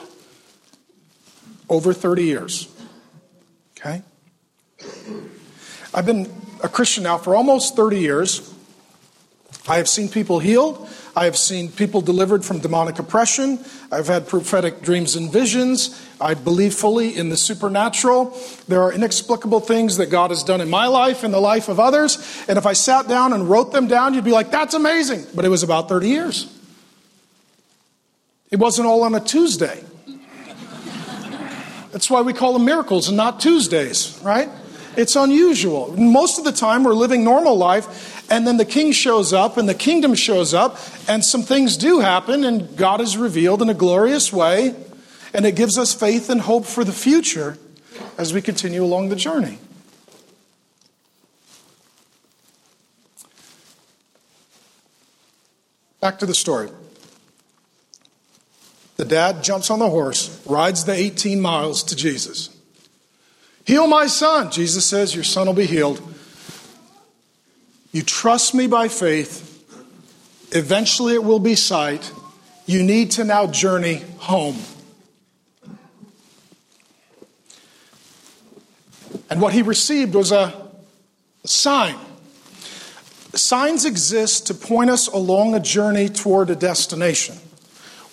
[1.70, 2.68] Over 30 years.
[3.78, 4.02] Okay?
[5.94, 6.32] I've been
[6.64, 8.54] a Christian now for almost 30 years.
[9.68, 10.90] I have seen people healed.
[11.16, 13.60] I have seen people delivered from demonic oppression.
[13.92, 16.02] I've had prophetic dreams and visions.
[16.22, 18.38] I believe fully in the supernatural.
[18.68, 21.80] There are inexplicable things that God has done in my life and the life of
[21.80, 22.46] others.
[22.48, 25.26] And if I sat down and wrote them down, you'd be like, that's amazing.
[25.36, 26.58] But it was about 30 years.
[28.50, 29.84] It wasn't all on a Tuesday.
[31.92, 34.50] That's why we call them miracles and not Tuesdays, right?
[34.98, 35.94] It's unusual.
[35.98, 39.68] Most of the time, we're living normal life, and then the king shows up and
[39.68, 43.74] the kingdom shows up and some things do happen and God is revealed in a
[43.74, 44.74] glorious way
[45.34, 47.58] and it gives us faith and hope for the future
[48.18, 49.60] as we continue along the journey.
[56.00, 56.70] Back to the story.
[58.96, 62.56] The dad jumps on the horse, rides the 18 miles to Jesus.
[63.66, 64.52] Heal my son.
[64.52, 66.02] Jesus says, Your son will be healed.
[67.92, 69.48] You trust me by faith.
[70.52, 72.12] Eventually, it will be sight.
[72.66, 74.58] You need to now journey home.
[79.30, 80.54] And what he received was a
[81.46, 81.96] sign.
[83.34, 87.38] Signs exist to point us along a journey toward a destination.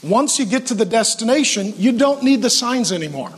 [0.03, 3.33] Once you get to the destination, you don't need the signs anymore.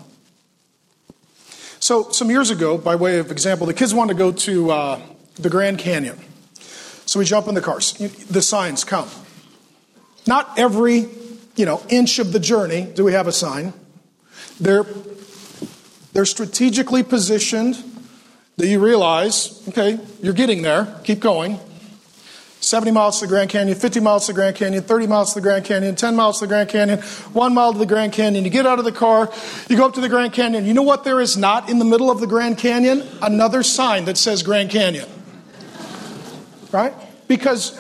[1.81, 5.01] So, some years ago, by way of example, the kids wanted to go to uh,
[5.37, 6.19] the Grand Canyon.
[7.11, 7.95] So we jump in the cars.
[7.95, 9.09] The signs come.
[10.29, 11.09] Not every,
[11.57, 13.73] you know, inch of the journey do we have a sign.
[14.61, 14.87] They're,
[16.13, 17.83] they're strategically positioned
[18.59, 21.59] that you realize, okay, you're getting there, keep going.
[22.61, 25.41] 70 miles to the Grand Canyon, 50 miles to the Grand Canyon, 30 miles to
[25.41, 27.01] the Grand Canyon, 10 miles to the Grand Canyon,
[27.33, 28.45] one mile to the Grand Canyon.
[28.45, 29.33] You get out of the car,
[29.69, 30.65] you go up to the Grand Canyon.
[30.65, 33.03] You know what there is not in the middle of the Grand Canyon?
[33.21, 35.09] Another sign that says Grand Canyon.
[36.73, 36.95] Right?
[37.29, 37.79] Because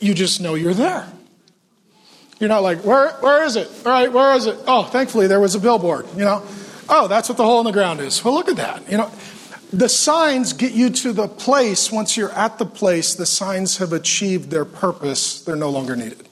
[0.00, 1.06] you just know you're there.
[2.38, 3.68] You're not like, where, where is it?
[3.86, 4.58] All right, where is it?
[4.66, 6.42] Oh, thankfully there was a billboard, you know.
[6.88, 8.22] Oh, that's what the hole in the ground is.
[8.22, 8.90] Well, look at that.
[8.90, 9.10] You know,
[9.72, 11.90] the signs get you to the place.
[11.90, 15.42] Once you're at the place, the signs have achieved their purpose.
[15.42, 16.28] They're no longer needed.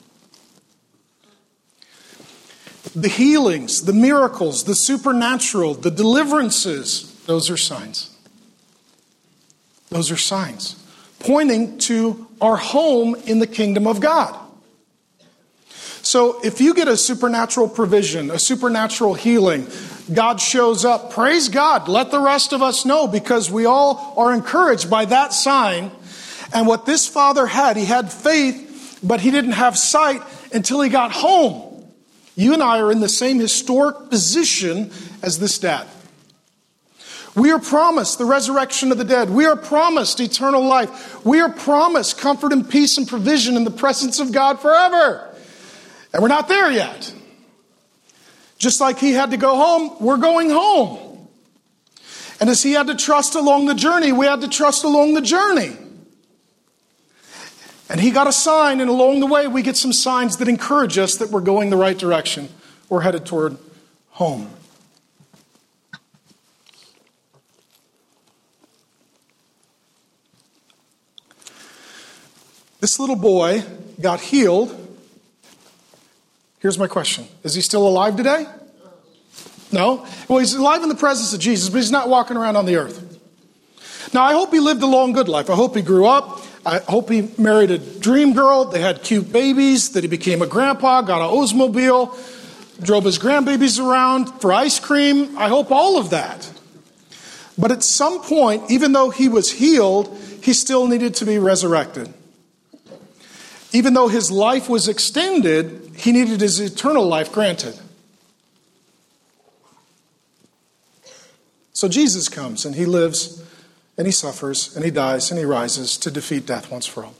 [2.94, 8.14] The healings, the miracles, the supernatural, the deliverances, those are signs.
[9.88, 10.83] Those are signs
[11.24, 14.38] pointing to our home in the kingdom of God.
[16.02, 19.66] So if you get a supernatural provision, a supernatural healing,
[20.12, 21.88] God shows up, praise God.
[21.88, 25.90] Let the rest of us know because we all are encouraged by that sign.
[26.52, 30.20] And what this father had, he had faith, but he didn't have sight
[30.52, 31.84] until he got home.
[32.36, 34.90] You and I are in the same historic position
[35.22, 35.86] as this dad.
[37.34, 39.28] We are promised the resurrection of the dead.
[39.28, 41.24] We are promised eternal life.
[41.24, 45.34] We are promised comfort and peace and provision in the presence of God forever.
[46.12, 47.12] And we're not there yet.
[48.56, 51.28] Just like he had to go home, we're going home.
[52.40, 55.20] And as he had to trust along the journey, we had to trust along the
[55.20, 55.76] journey.
[57.90, 60.98] And he got a sign, and along the way, we get some signs that encourage
[60.98, 62.48] us that we're going the right direction.
[62.88, 63.58] We're headed toward
[64.10, 64.50] home.
[72.84, 73.62] This little boy
[73.98, 74.68] got healed
[76.58, 78.44] Here's my question Is he still alive today?
[79.72, 80.06] No?
[80.28, 82.76] Well, he's alive in the presence of Jesus, but he's not walking around on the
[82.76, 83.00] earth.
[84.12, 85.48] Now, I hope he lived a long, good life.
[85.48, 86.42] I hope he grew up.
[86.66, 88.66] I hope he married a dream girl.
[88.66, 93.82] They had cute babies, that he became a grandpa, got an Oldsmobile, drove his grandbabies
[93.82, 95.38] around for ice cream.
[95.38, 96.52] I hope all of that.
[97.56, 102.12] But at some point, even though he was healed, he still needed to be resurrected.
[103.74, 107.76] Even though his life was extended, he needed his eternal life granted.
[111.72, 113.42] So Jesus comes and he lives
[113.98, 117.14] and he suffers and he dies and he rises to defeat death once for all.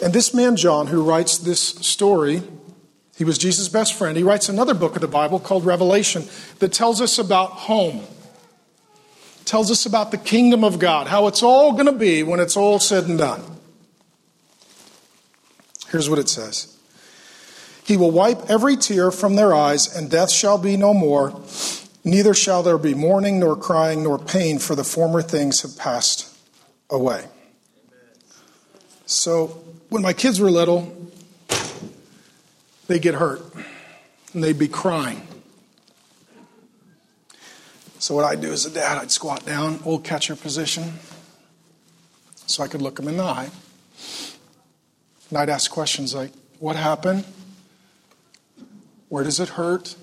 [0.00, 2.44] And this man, John, who writes this story,
[3.16, 4.16] he was Jesus' best friend.
[4.16, 6.26] He writes another book of the Bible called Revelation
[6.60, 8.04] that tells us about home,
[9.46, 12.56] tells us about the kingdom of God, how it's all going to be when it's
[12.56, 13.42] all said and done.
[15.92, 16.74] Here's what it says
[17.84, 21.38] He will wipe every tear from their eyes, and death shall be no more.
[22.02, 26.34] Neither shall there be mourning, nor crying, nor pain, for the former things have passed
[26.90, 27.26] away.
[29.06, 31.10] So, when my kids were little,
[32.88, 33.42] they'd get hurt
[34.32, 35.28] and they'd be crying.
[37.98, 40.94] So, what I'd do as a dad, I'd squat down, old catcher position,
[42.46, 43.50] so I could look them in the eye.
[45.32, 47.24] And I'd ask questions like, What happened?
[49.08, 49.96] Where does it hurt?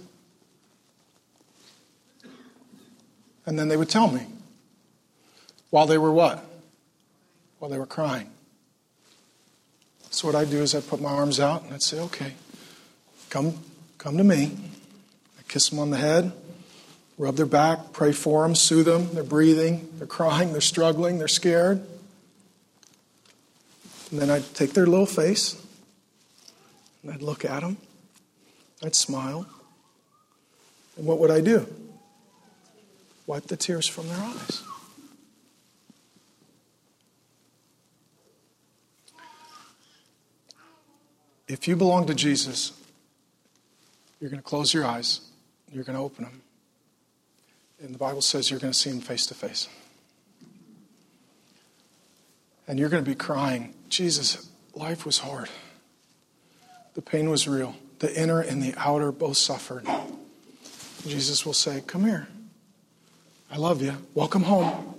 [3.45, 4.25] And then they would tell me.
[5.69, 6.43] While they were what?
[7.59, 8.32] While they were crying.
[10.09, 12.34] So what I'd do is I'd put my arms out and I'd say, okay,
[13.30, 13.53] come,
[13.99, 14.57] come to me.
[15.38, 16.32] I kiss them on the head,
[17.19, 19.13] rub their back, pray for them, soothe them.
[19.13, 21.86] They're breathing, they're crying, they're struggling, they're scared.
[24.12, 25.62] And then I'd take their little face
[27.03, 27.78] and I'd look at them.
[28.84, 29.45] I'd smile.
[30.97, 31.68] And what would I do?
[33.28, 34.64] Wipe the tears from their eyes.
[41.47, 42.74] If you belong to Jesus,
[44.20, 45.22] you're going to close your eyes,
[45.72, 46.41] you're going to open them.
[47.82, 49.68] And the Bible says you're going to see him face to face.
[52.70, 55.49] And you're going to be crying Jesus, life was hard.
[56.93, 57.76] The pain was real.
[57.97, 59.88] The inner and the outer both suffered.
[61.07, 62.28] Jesus will say, Come here.
[63.51, 63.93] I love you.
[64.13, 64.93] Welcome home.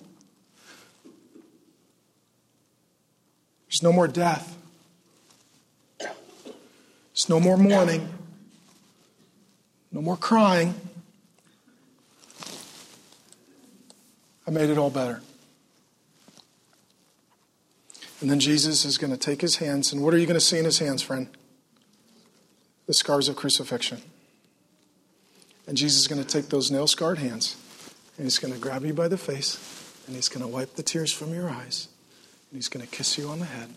[3.68, 4.56] There's no more death.
[6.00, 8.08] There's no more mourning.
[9.92, 10.74] No more crying.
[14.44, 15.22] I made it all better.
[18.20, 20.44] And then Jesus is going to take his hands, and what are you going to
[20.44, 21.28] see in his hands, friend?
[22.90, 24.02] the scars of crucifixion.
[25.68, 27.56] And Jesus is going to take those nail scarred hands
[28.16, 30.82] and he's going to grab you by the face and he's going to wipe the
[30.82, 31.86] tears from your eyes
[32.50, 33.68] and he's going to kiss you on the head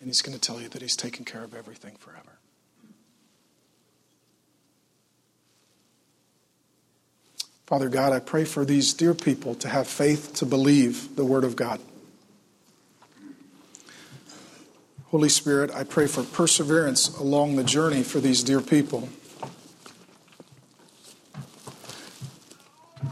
[0.00, 2.32] and he's going to tell you that he's taken care of everything forever.
[7.66, 11.44] Father God, I pray for these dear people to have faith to believe the Word
[11.44, 11.80] of God.
[15.14, 19.08] Holy Spirit, I pray for perseverance along the journey for these dear people.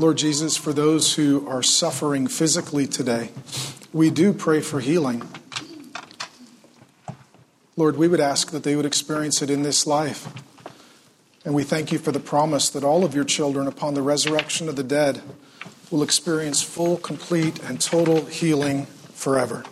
[0.01, 3.31] Lord Jesus, for those who are suffering physically today,
[3.93, 5.23] we do pray for healing.
[7.77, 10.27] Lord, we would ask that they would experience it in this life.
[11.45, 14.69] And we thank you for the promise that all of your children, upon the resurrection
[14.69, 15.23] of the dead,
[15.89, 19.63] will experience full, complete, and total healing forever.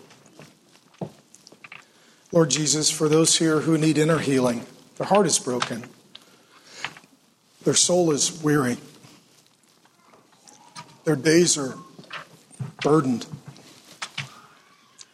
[2.33, 4.65] Lord Jesus, for those here who need inner healing,
[4.97, 5.85] their heart is broken,
[7.65, 8.77] their soul is weary,
[11.05, 11.75] their days are
[12.83, 13.27] burdened,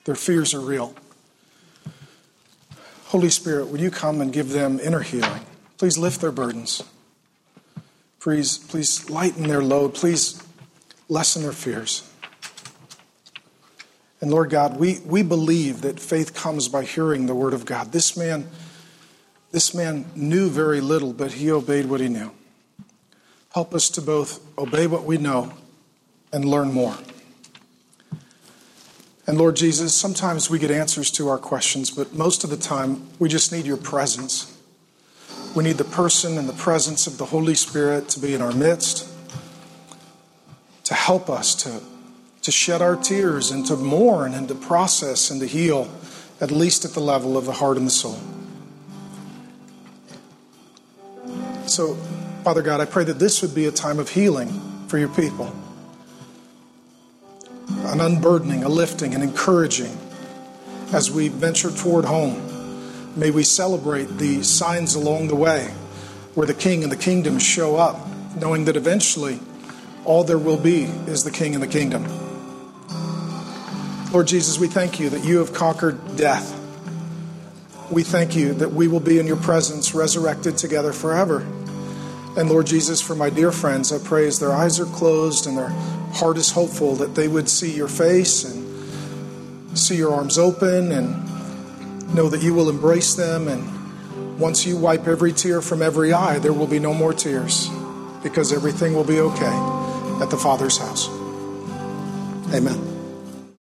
[0.05, 0.95] their fears are real.
[3.07, 5.43] Holy Spirit, would you come and give them inner healing?
[5.79, 6.83] Please lift their burdens.
[8.21, 9.95] Please, please lighten their load.
[9.95, 10.43] Please
[11.09, 12.03] lessen their fears.
[14.27, 17.93] And Lord God, we, we believe that faith comes by hearing the word of God.
[17.93, 18.49] This man,
[19.53, 22.33] this man knew very little, but he obeyed what he knew.
[23.55, 25.53] Help us to both obey what we know
[26.33, 26.99] and learn more.
[29.29, 33.07] And Lord Jesus, sometimes we get answers to our questions, but most of the time
[33.21, 34.61] we just need your presence.
[35.55, 38.51] We need the person and the presence of the Holy Spirit to be in our
[38.51, 39.09] midst,
[40.83, 41.81] to help us to,
[42.47, 45.91] to shed our tears and to mourn and to process and to heal,
[46.41, 48.21] at least at the level of the heart and the soul.
[51.67, 51.97] So,
[52.45, 55.53] Father God, I pray that this would be a time of healing for your people
[57.87, 59.99] an unburdening, a lifting, an encouraging
[60.93, 63.11] as we venture toward home.
[63.17, 65.75] May we celebrate the signs along the way
[66.37, 69.41] where the king and the kingdom show up, knowing that eventually
[70.05, 72.07] all there will be is the king and the kingdom.
[74.17, 76.59] Lord Jesus, we thank you that you have conquered death.
[77.91, 81.41] We thank you that we will be in your presence, resurrected together forever.
[82.35, 85.59] And Lord Jesus, for my dear friends, I pray as their eyes are closed and
[85.59, 85.69] their
[86.15, 92.15] heart is hopeful that they would see your face and see your arms open and
[92.15, 93.49] know that you will embrace them.
[93.49, 97.69] And once you wipe every tear from every eye, there will be no more tears
[98.23, 101.07] because everything will be okay at the Father's house.
[102.55, 102.96] Amen.